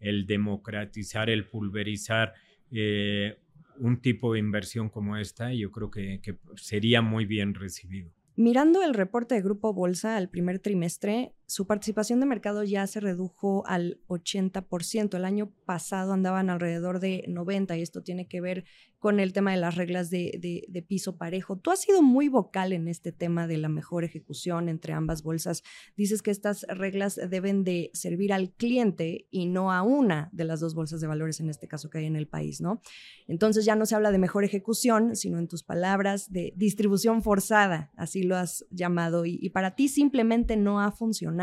el, 0.00 0.26
democratizar, 0.26 1.28
el 1.30 1.46
pulverizar 1.46 2.32
eh, 2.70 3.38
un 3.78 4.00
tipo 4.00 4.32
de 4.32 4.38
inversión 4.38 4.88
como 4.88 5.16
esta, 5.16 5.52
yo 5.52 5.70
creo 5.70 5.90
que 5.90 6.20
sería 6.56 7.02
muy 7.02 7.26
bien 7.26 7.54
recibido. 7.54 8.10
Mirando 8.38 8.84
el 8.84 8.94
reporte 8.94 9.34
de 9.34 9.42
Grupo 9.42 9.74
Bolsa 9.74 10.16
al 10.16 10.30
primer 10.30 10.60
trimestre, 10.60 11.34
su 11.48 11.66
participación 11.66 12.20
de 12.20 12.26
mercado 12.26 12.62
ya 12.62 12.86
se 12.86 13.00
redujo 13.00 13.66
al 13.66 14.02
80%. 14.08 15.16
El 15.16 15.24
año 15.24 15.50
pasado 15.64 16.12
andaban 16.12 16.50
alrededor 16.50 17.00
de 17.00 17.24
90% 17.26 17.78
y 17.78 17.80
esto 17.80 18.02
tiene 18.02 18.28
que 18.28 18.42
ver 18.42 18.66
con 18.98 19.18
el 19.18 19.32
tema 19.32 19.52
de 19.52 19.56
las 19.56 19.76
reglas 19.76 20.10
de, 20.10 20.84
piso 20.86 21.16
parejo. 21.16 21.56
Tú 21.56 21.70
has 21.70 21.80
sido 21.80 22.02
muy 22.02 22.28
vocal 22.28 22.72
en 22.74 22.86
este 22.86 23.12
tema 23.12 23.46
de 23.46 23.56
la 23.56 23.70
mejor 23.70 24.04
ejecución 24.04 24.68
entre 24.68 24.92
ambas 24.92 25.22
bolsas. 25.22 25.62
Dices 25.96 26.20
que 26.20 26.30
estas 26.30 26.64
reglas 26.68 27.18
deben 27.30 27.64
de 27.64 27.90
servir 27.94 28.34
al 28.34 28.50
cliente 28.50 29.26
y 29.30 29.46
no 29.46 29.72
a 29.72 29.80
una 29.82 30.28
de 30.32 30.44
las 30.44 30.60
dos 30.60 30.74
bolsas 30.74 31.00
de 31.00 31.06
valores, 31.06 31.40
en 31.40 31.48
este 31.48 31.66
caso 31.66 31.88
que 31.88 31.98
hay 31.98 32.06
en 32.06 32.16
el 32.16 32.26
país, 32.26 32.60
¿no? 32.60 32.82
Entonces 33.26 33.64
ya 33.64 33.74
no 33.74 33.86
se 33.86 33.94
habla 33.94 34.10
de 34.10 34.18
mejor 34.18 34.44
ejecución, 34.44 35.16
sino 35.16 35.38
en 35.38 35.48
tus 35.48 35.62
palabras 35.62 36.30
de 36.30 36.52
distribución 36.56 37.22
forzada, 37.22 37.90
así 37.96 38.22
lo 38.22 38.36
has 38.36 38.66
llamado, 38.70 39.24
y 39.24 39.48
para 39.50 39.74
ti 39.76 39.88
simplemente 39.88 40.56
no 40.56 40.80
ha 40.80 40.90
funcionado 40.90 41.37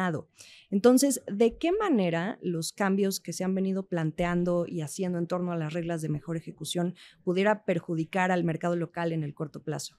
entonces, 0.69 1.23
¿de 1.31 1.57
qué 1.57 1.71
manera 1.71 2.37
los 2.41 2.71
cambios 2.71 3.19
que 3.19 3.33
se 3.33 3.43
han 3.43 3.55
venido 3.55 3.87
planteando 3.87 4.65
y 4.67 4.81
haciendo 4.81 5.17
en 5.17 5.27
torno 5.27 5.51
a 5.51 5.57
las 5.57 5.73
reglas 5.73 6.01
de 6.01 6.09
mejor 6.09 6.37
ejecución 6.37 6.95
pudiera 7.23 7.65
perjudicar 7.65 8.31
al 8.31 8.43
mercado 8.43 8.75
local 8.75 9.11
en 9.11 9.23
el 9.23 9.33
corto 9.33 9.63
plazo? 9.63 9.97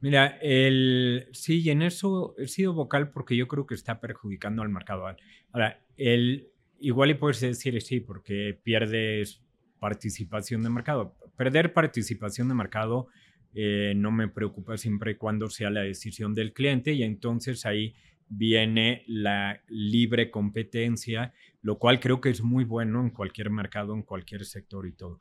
Mira, 0.00 0.38
el, 0.42 1.28
sí, 1.32 1.70
en 1.70 1.82
eso 1.82 2.34
he 2.36 2.48
sido 2.48 2.72
vocal 2.72 3.12
porque 3.12 3.36
yo 3.36 3.46
creo 3.46 3.66
que 3.66 3.74
está 3.74 4.00
perjudicando 4.00 4.62
al 4.62 4.68
mercado. 4.68 5.06
Ahora, 5.52 5.84
el, 5.96 6.50
igual 6.80 7.10
y 7.10 7.14
puedes 7.14 7.40
decir 7.40 7.80
sí, 7.80 8.00
porque 8.00 8.58
pierdes 8.62 9.42
participación 9.78 10.62
de 10.62 10.70
mercado. 10.70 11.16
Perder 11.36 11.72
participación 11.72 12.48
de 12.48 12.54
mercado 12.54 13.06
eh, 13.54 13.92
no 13.94 14.10
me 14.10 14.28
preocupa 14.28 14.76
siempre 14.76 15.16
cuando 15.16 15.50
sea 15.50 15.70
la 15.70 15.82
decisión 15.82 16.34
del 16.34 16.52
cliente 16.52 16.92
y 16.92 17.02
entonces 17.02 17.66
ahí 17.66 17.94
viene 18.34 19.04
la 19.06 19.62
libre 19.68 20.30
competencia, 20.30 21.34
lo 21.60 21.78
cual 21.78 22.00
creo 22.00 22.20
que 22.20 22.30
es 22.30 22.42
muy 22.42 22.64
bueno 22.64 23.02
en 23.02 23.10
cualquier 23.10 23.50
mercado, 23.50 23.94
en 23.94 24.02
cualquier 24.02 24.44
sector 24.46 24.86
y 24.86 24.92
todo. 24.92 25.20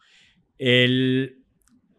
El, 0.57 1.43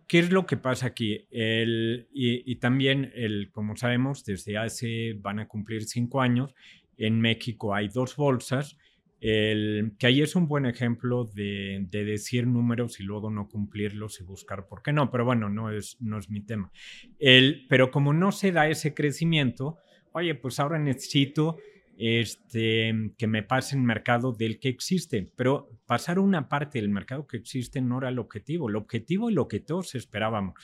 ¿Qué 0.06 0.18
es 0.20 0.30
lo 0.30 0.46
que 0.46 0.56
pasa 0.56 0.86
aquí? 0.86 1.26
El, 1.30 2.08
y, 2.12 2.56
también, 2.56 3.12
el, 3.14 3.50
como 3.50 3.76
sabemos, 3.76 4.24
desde 4.24 4.56
hace, 4.56 5.14
van 5.20 5.38
a 5.38 5.48
cumplir 5.48 5.84
cinco 5.84 6.22
años, 6.22 6.54
en 6.96 7.20
México 7.20 7.74
hay 7.74 7.88
dos 7.88 8.16
bolsas, 8.16 8.78
el, 9.20 9.92
que 9.98 10.06
ahí 10.06 10.20
es 10.20 10.34
un 10.34 10.48
buen 10.48 10.66
ejemplo 10.66 11.24
de, 11.24 11.86
de, 11.88 12.04
decir 12.04 12.46
números 12.46 13.00
y 13.00 13.04
luego 13.04 13.30
no 13.30 13.48
cumplirlos 13.48 14.20
y 14.20 14.24
buscar 14.24 14.66
por 14.66 14.82
qué 14.82 14.92
no, 14.92 15.10
pero 15.10 15.24
bueno, 15.24 15.48
no 15.48 15.70
es, 15.70 15.96
no 16.00 16.18
es 16.18 16.28
mi 16.28 16.40
tema. 16.40 16.72
El, 17.18 17.66
pero 17.68 17.90
como 17.90 18.12
no 18.12 18.32
se 18.32 18.50
da 18.50 18.68
ese 18.68 18.94
crecimiento, 18.94 19.78
oye, 20.12 20.34
pues 20.34 20.60
ahora 20.60 20.78
necesito 20.78 21.56
este, 21.96 23.12
que 23.18 23.26
me 23.26 23.42
pase 23.42 23.76
el 23.76 23.82
mercado 23.82 24.32
del 24.32 24.58
que 24.58 24.68
existe, 24.68 25.30
pero 25.36 25.68
pasar 25.86 26.18
una 26.18 26.48
parte 26.48 26.80
del 26.80 26.88
mercado 26.88 27.26
que 27.26 27.36
existe 27.36 27.80
no 27.80 27.98
era 27.98 28.08
el 28.08 28.18
objetivo, 28.18 28.68
el 28.68 28.76
objetivo 28.76 29.30
y 29.30 29.34
lo 29.34 29.48
que 29.48 29.60
todos 29.60 29.94
esperábamos. 29.94 30.54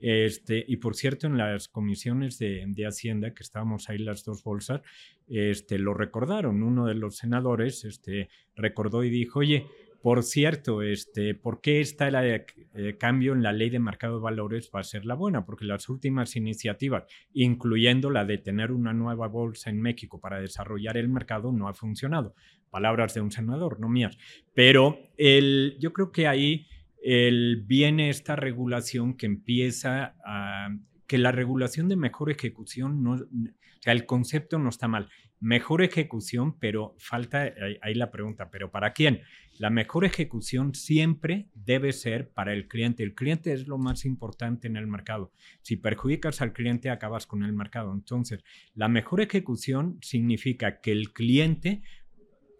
Este, 0.00 0.64
y 0.66 0.78
por 0.78 0.96
cierto, 0.96 1.26
en 1.26 1.36
las 1.36 1.68
comisiones 1.68 2.38
de, 2.38 2.64
de, 2.66 2.86
Hacienda, 2.86 3.34
que 3.34 3.42
estábamos 3.42 3.90
ahí 3.90 3.98
las 3.98 4.24
dos 4.24 4.42
bolsas, 4.42 4.80
este, 5.28 5.78
lo 5.78 5.92
recordaron. 5.92 6.62
Uno 6.62 6.86
de 6.86 6.94
los 6.94 7.18
senadores 7.18 7.84
este, 7.84 8.30
recordó 8.56 9.04
y 9.04 9.10
dijo, 9.10 9.40
oye, 9.40 9.66
por 10.02 10.22
cierto, 10.22 10.82
este, 10.82 11.34
¿por 11.34 11.60
qué 11.60 11.80
está 11.80 12.08
el 12.08 12.44
eh, 12.74 12.96
cambio 12.98 13.34
en 13.34 13.42
la 13.42 13.52
ley 13.52 13.68
de 13.68 13.78
mercado 13.78 14.16
de 14.16 14.22
valores 14.22 14.70
va 14.74 14.80
a 14.80 14.84
ser 14.84 15.04
la 15.04 15.14
buena? 15.14 15.44
Porque 15.44 15.66
las 15.66 15.88
últimas 15.88 16.36
iniciativas, 16.36 17.04
incluyendo 17.34 18.10
la 18.10 18.24
de 18.24 18.38
tener 18.38 18.72
una 18.72 18.94
nueva 18.94 19.28
bolsa 19.28 19.68
en 19.68 19.80
México 19.80 20.18
para 20.18 20.40
desarrollar 20.40 20.96
el 20.96 21.08
mercado, 21.08 21.52
no 21.52 21.68
ha 21.68 21.74
funcionado. 21.74 22.34
Palabras 22.70 23.12
de 23.12 23.20
un 23.20 23.30
senador, 23.30 23.78
no 23.78 23.88
mías. 23.88 24.16
Pero 24.54 24.98
el, 25.18 25.76
yo 25.80 25.92
creo 25.92 26.12
que 26.12 26.26
ahí 26.26 26.66
el, 27.02 27.62
viene 27.66 28.08
esta 28.08 28.36
regulación 28.36 29.16
que 29.16 29.26
empieza 29.26 30.14
a 30.24 30.70
que 31.06 31.18
la 31.18 31.32
regulación 31.32 31.88
de 31.88 31.96
mejor 31.96 32.30
ejecución 32.30 33.02
no, 33.02 33.14
o 33.14 33.82
sea, 33.82 33.92
el 33.92 34.06
concepto 34.06 34.58
no 34.58 34.68
está 34.68 34.88
mal. 34.88 35.08
Mejor 35.40 35.82
ejecución, 35.82 36.58
pero 36.58 36.94
falta 36.98 37.52
ahí 37.80 37.94
la 37.94 38.10
pregunta, 38.10 38.50
¿pero 38.50 38.70
para 38.70 38.92
quién? 38.92 39.22
La 39.58 39.70
mejor 39.70 40.04
ejecución 40.04 40.74
siempre 40.74 41.48
debe 41.54 41.92
ser 41.92 42.30
para 42.30 42.52
el 42.52 42.68
cliente. 42.68 43.02
El 43.02 43.14
cliente 43.14 43.52
es 43.52 43.66
lo 43.66 43.78
más 43.78 44.04
importante 44.04 44.68
en 44.68 44.76
el 44.76 44.86
mercado. 44.86 45.32
Si 45.62 45.76
perjudicas 45.76 46.42
al 46.42 46.52
cliente, 46.52 46.90
acabas 46.90 47.26
con 47.26 47.42
el 47.42 47.54
mercado. 47.54 47.92
Entonces, 47.94 48.44
la 48.74 48.88
mejor 48.88 49.22
ejecución 49.22 49.98
significa 50.02 50.80
que 50.82 50.92
el 50.92 51.12
cliente 51.12 51.82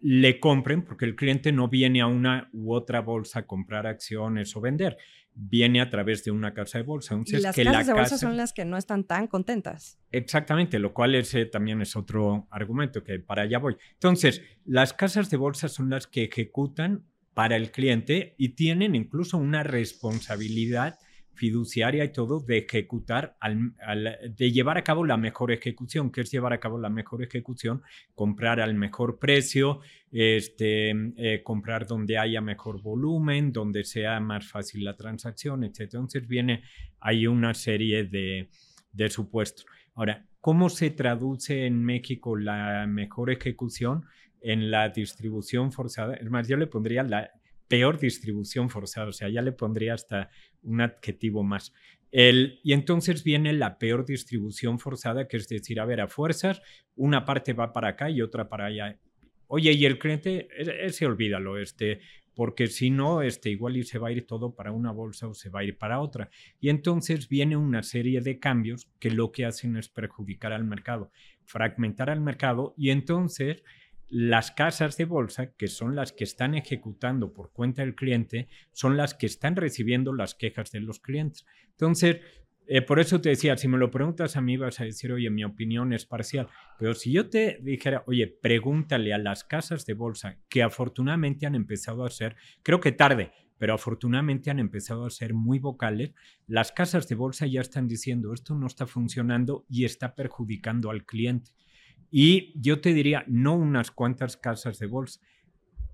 le 0.01 0.41
compren, 0.41 0.83
porque 0.83 1.05
el 1.05 1.17
cliente 1.17 1.53
no 1.53 1.69
viene 1.69 2.01
a 2.01 2.07
una 2.07 2.49
u 2.53 2.73
otra 2.73 3.01
bolsa 3.01 3.41
a 3.41 3.47
comprar 3.47 3.87
acciones 3.87 4.57
o 4.57 4.61
vender 4.63 4.97
viene 5.35 5.81
a 5.81 5.91
través 5.91 6.25
de 6.25 6.31
una 6.31 6.53
casa 6.53 6.79
de 6.79 6.85
bolsa. 6.85 7.19
y 7.27 7.37
las 7.37 7.57
casas 7.57 7.87
de 7.87 7.93
bolsa 7.93 8.19
son 8.19 8.37
las 8.37 8.53
que 8.53 8.65
no 8.65 8.77
están 8.77 9.05
tan 9.05 9.27
contentas. 9.27 9.99
Exactamente, 10.11 10.79
lo 10.79 10.93
cual 10.93 11.15
ese 11.15 11.47
también 11.47 11.81
es 11.81 11.97
otro 11.97 12.47
argumento 12.51 13.03
que 13.03 13.19
para 13.19 13.43
allá 13.43 13.59
voy. 13.59 13.77
Entonces, 13.95 14.43
las 14.65 14.93
casas 14.93 15.31
de 15.31 15.37
bolsa 15.37 15.69
son 15.69 15.91
las 15.91 16.07
que 16.07 16.25
ejecutan 16.25 17.05
para 17.35 17.57
el 17.57 17.71
cliente 17.71 18.35
y 18.39 18.51
tienen 18.51 18.95
incluso 18.95 19.39
una 19.39 19.63
responsabilidad 19.63 20.99
fiduciaria 21.41 22.05
y 22.05 22.13
todo 22.13 22.39
de 22.41 22.59
ejecutar, 22.59 23.35
de 24.37 24.53
llevar 24.53 24.77
a 24.77 24.85
cabo 24.85 25.07
la 25.07 25.17
mejor 25.17 25.53
ejecución. 25.53 26.13
¿Qué 26.13 26.21
es 26.21 26.31
llevar 26.31 26.53
a 26.53 26.61
cabo 26.61 26.79
la 26.79 26.91
mejor 26.91 27.23
ejecución? 27.23 27.81
Comprar 28.15 28.61
al 28.61 28.75
mejor 28.75 29.19
precio, 29.19 29.81
este, 30.13 30.91
eh, 31.17 31.43
comprar 31.43 31.87
donde 31.87 32.19
haya 32.19 32.43
mejor 32.43 32.83
volumen, 32.83 33.55
donde 33.55 33.85
sea 33.85 34.21
más 34.21 34.47
fácil 34.49 34.85
la 34.85 34.99
transacción, 34.99 35.65
etc. 35.65 35.81
Entonces 35.81 36.29
viene, 36.29 36.63
hay 37.01 37.27
una 37.27 37.55
serie 37.55 38.05
de, 38.05 38.51
de 38.93 39.09
supuestos. 39.09 39.65
Ahora, 39.95 40.27
¿cómo 40.43 40.69
se 40.69 40.91
traduce 40.91 41.65
en 41.65 41.83
México 41.83 42.37
la 42.37 42.87
mejor 42.87 43.31
ejecución? 43.31 44.05
En 44.43 44.71
la 44.71 44.91
distribución 44.91 45.73
forzada, 45.73 46.17
es 46.17 46.31
más, 46.31 46.49
yo 46.49 46.59
le 46.59 46.67
pondría 46.67 47.03
la 47.03 47.31
peor 47.71 48.01
distribución 48.01 48.69
forzada, 48.69 49.07
o 49.07 49.13
sea, 49.13 49.29
ya 49.29 49.43
le 49.43 49.53
pondría 49.53 49.95
hasta 49.95 50.29
un 50.63 50.81
adjetivo 50.81 51.45
más. 51.45 51.73
El, 52.11 52.59
y 52.65 52.73
entonces 52.73 53.23
viene 53.23 53.53
la 53.53 53.79
peor 53.79 54.05
distribución 54.05 54.81
forzada, 54.81 55.29
que 55.29 55.37
es 55.37 55.47
decir, 55.47 55.79
a 55.79 55.85
ver, 55.85 56.01
a 56.01 56.09
fuerzas, 56.09 56.61
una 56.97 57.25
parte 57.25 57.53
va 57.53 57.73
para 57.73 57.91
acá 57.91 58.11
y 58.11 58.23
otra 58.23 58.49
para 58.49 58.67
allá. 58.67 58.99
Oye, 59.47 59.71
y 59.73 59.85
el 59.85 60.01
cliente, 60.01 60.49
ese 60.85 61.07
olvídalo, 61.07 61.59
este, 61.59 62.01
porque 62.35 62.67
si 62.67 62.91
no, 62.91 63.23
este, 63.23 63.51
igual 63.51 63.77
y 63.77 63.85
se 63.85 63.99
va 63.99 64.09
a 64.09 64.13
ir 64.13 64.27
todo 64.27 64.53
para 64.57 64.73
una 64.73 64.91
bolsa 64.91 65.29
o 65.29 65.35
se 65.35 65.49
va 65.49 65.61
a 65.61 65.65
ir 65.65 65.79
para 65.79 66.01
otra. 66.01 66.29
Y 66.59 66.71
entonces 66.71 67.29
viene 67.29 67.57
una 67.57 67.85
serie 67.85 68.21
de 68.21 68.41
cambios 68.41 68.91
que 68.99 69.13
lo 69.13 69.31
que 69.31 69.45
hacen 69.45 69.77
es 69.77 69.89
perjudicar 69.89 70.53
al 70.53 70.65
mercado, 70.65 71.13
fragmentar 71.45 72.11
al 72.11 72.21
mercado 72.21 72.75
y 72.77 72.91
entonces 72.91 73.63
las 74.11 74.51
casas 74.51 74.97
de 74.97 75.05
bolsa, 75.05 75.53
que 75.53 75.69
son 75.69 75.95
las 75.95 76.13
que 76.13 76.25
están 76.25 76.55
ejecutando 76.55 77.33
por 77.33 77.53
cuenta 77.53 77.83
del 77.83 77.95
cliente, 77.95 78.49
son 78.73 78.97
las 78.97 79.15
que 79.15 79.27
están 79.27 79.57
recibiendo 79.57 80.13
las 80.13 80.35
quejas 80.35 80.73
de 80.73 80.81
los 80.81 80.99
clientes. 80.99 81.47
Entonces, 81.71 82.19
eh, 82.67 82.83
por 82.83 83.01
eso 83.01 83.21
te 83.21 83.31
decía, 83.31 83.57
si 83.57 83.69
me 83.69 83.79
lo 83.79 83.91
preguntas 83.91 84.37
a 84.37 84.41
mí 84.41 84.57
vas 84.57 84.81
a 84.81 84.85
decir, 84.85 85.13
oye, 85.13 85.31
mi 85.31 85.45
opinión 85.45 85.93
es 85.93 86.07
parcial. 86.07 86.49
Pero 86.79 86.95
si 86.95 87.13
yo 87.13 87.29
te 87.29 87.59
dijera, 87.63 88.05
oye, 88.07 88.27
pregúntale 88.27 89.13
a 89.15 89.19
las 89.19 89.45
casas 89.45 89.87
de 89.87 89.95
bolsa 89.95 90.39
que 90.49 90.63
afortunadamente 90.63 91.47
han 91.47 91.55
empezado 91.55 92.05
a 92.05 92.11
ser, 92.11 92.37
creo 92.63 92.81
que 92.81 92.93
tarde, 92.93 93.33
pero 93.59 93.75
afortunadamente 93.75 94.51
han 94.51 94.59
empezado 94.59 95.05
a 95.05 95.11
ser 95.11 95.35
muy 95.35 95.59
vocales, 95.59 96.15
las 96.47 96.73
casas 96.73 97.09
de 97.09 97.15
bolsa 97.15 97.47
ya 97.47 97.61
están 97.61 97.89
diciendo, 97.89 98.33
esto 98.33 98.55
no 98.55 98.67
está 98.67 98.87
funcionando 98.87 99.67
y 99.69 99.85
está 99.85 100.15
perjudicando 100.15 100.91
al 100.91 101.05
cliente. 101.05 101.51
Y 102.11 102.53
yo 102.61 102.81
te 102.81 102.93
diría, 102.93 103.25
no 103.27 103.55
unas 103.55 103.91
cuantas 103.91 104.37
casas 104.37 104.79
de 104.79 104.87
bolsa, 104.87 105.21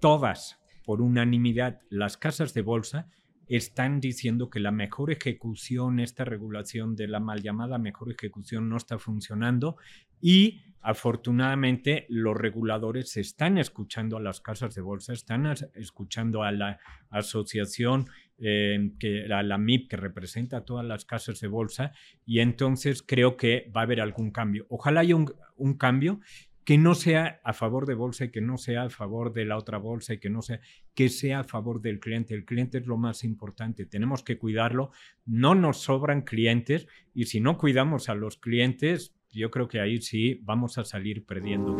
todas, 0.00 0.58
por 0.84 1.02
unanimidad, 1.02 1.80
las 1.90 2.16
casas 2.16 2.54
de 2.54 2.62
bolsa 2.62 3.08
están 3.46 4.00
diciendo 4.00 4.50
que 4.50 4.60
la 4.60 4.72
mejor 4.72 5.10
ejecución, 5.12 6.00
esta 6.00 6.24
regulación 6.24 6.96
de 6.96 7.06
la 7.06 7.20
mal 7.20 7.42
llamada 7.42 7.78
mejor 7.78 8.10
ejecución 8.10 8.68
no 8.68 8.76
está 8.76 8.98
funcionando 8.98 9.76
y 10.20 10.62
afortunadamente 10.80 12.06
los 12.08 12.36
reguladores 12.36 13.16
están 13.16 13.58
escuchando 13.58 14.16
a 14.16 14.20
las 14.20 14.40
casas 14.40 14.74
de 14.74 14.82
bolsa, 14.82 15.12
están 15.12 15.52
escuchando 15.74 16.42
a 16.42 16.52
la 16.52 16.78
asociación, 17.10 18.06
eh, 18.38 18.92
que, 18.98 19.32
a 19.32 19.42
la 19.42 19.58
MIP 19.58 19.90
que 19.90 19.96
representa 19.96 20.64
todas 20.64 20.84
las 20.84 21.04
casas 21.04 21.40
de 21.40 21.48
bolsa 21.48 21.92
y 22.24 22.40
entonces 22.40 23.02
creo 23.02 23.36
que 23.36 23.70
va 23.74 23.80
a 23.80 23.84
haber 23.84 24.00
algún 24.00 24.30
cambio. 24.30 24.66
Ojalá 24.68 25.00
haya 25.00 25.16
un, 25.16 25.32
un 25.56 25.74
cambio 25.74 26.20
que 26.66 26.78
no 26.78 26.96
sea 26.96 27.40
a 27.44 27.52
favor 27.52 27.86
de 27.86 27.94
bolsa 27.94 28.24
y 28.24 28.30
que 28.30 28.40
no 28.40 28.58
sea 28.58 28.82
a 28.82 28.90
favor 28.90 29.32
de 29.32 29.44
la 29.44 29.56
otra 29.56 29.78
bolsa 29.78 30.14
y 30.14 30.18
que 30.18 30.28
no 30.28 30.42
sea, 30.42 30.60
que 30.94 31.08
sea 31.08 31.40
a 31.40 31.44
favor 31.44 31.80
del 31.80 32.00
cliente. 32.00 32.34
El 32.34 32.44
cliente 32.44 32.78
es 32.78 32.86
lo 32.86 32.96
más 32.96 33.22
importante, 33.22 33.86
tenemos 33.86 34.24
que 34.24 34.36
cuidarlo, 34.36 34.90
no 35.24 35.54
nos 35.54 35.82
sobran 35.82 36.22
clientes 36.22 36.88
y 37.14 37.26
si 37.26 37.40
no 37.40 37.56
cuidamos 37.56 38.08
a 38.08 38.16
los 38.16 38.36
clientes, 38.36 39.14
yo 39.30 39.52
creo 39.52 39.68
que 39.68 39.80
ahí 39.80 40.02
sí 40.02 40.40
vamos 40.42 40.76
a 40.76 40.84
salir 40.84 41.24
perdiendo 41.24 41.76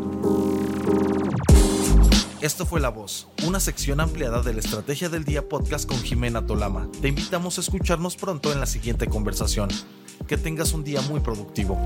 Esto 2.46 2.64
fue 2.64 2.78
La 2.78 2.90
Voz, 2.90 3.26
una 3.44 3.58
sección 3.58 3.98
ampliada 3.98 4.40
de 4.40 4.52
la 4.52 4.60
Estrategia 4.60 5.08
del 5.08 5.24
Día 5.24 5.48
podcast 5.48 5.84
con 5.84 5.98
Jimena 5.98 6.46
Tolama. 6.46 6.88
Te 7.02 7.08
invitamos 7.08 7.58
a 7.58 7.60
escucharnos 7.60 8.14
pronto 8.14 8.52
en 8.52 8.60
la 8.60 8.66
siguiente 8.66 9.08
conversación. 9.08 9.68
Que 10.28 10.36
tengas 10.36 10.72
un 10.72 10.84
día 10.84 11.00
muy 11.00 11.18
productivo. 11.18 11.76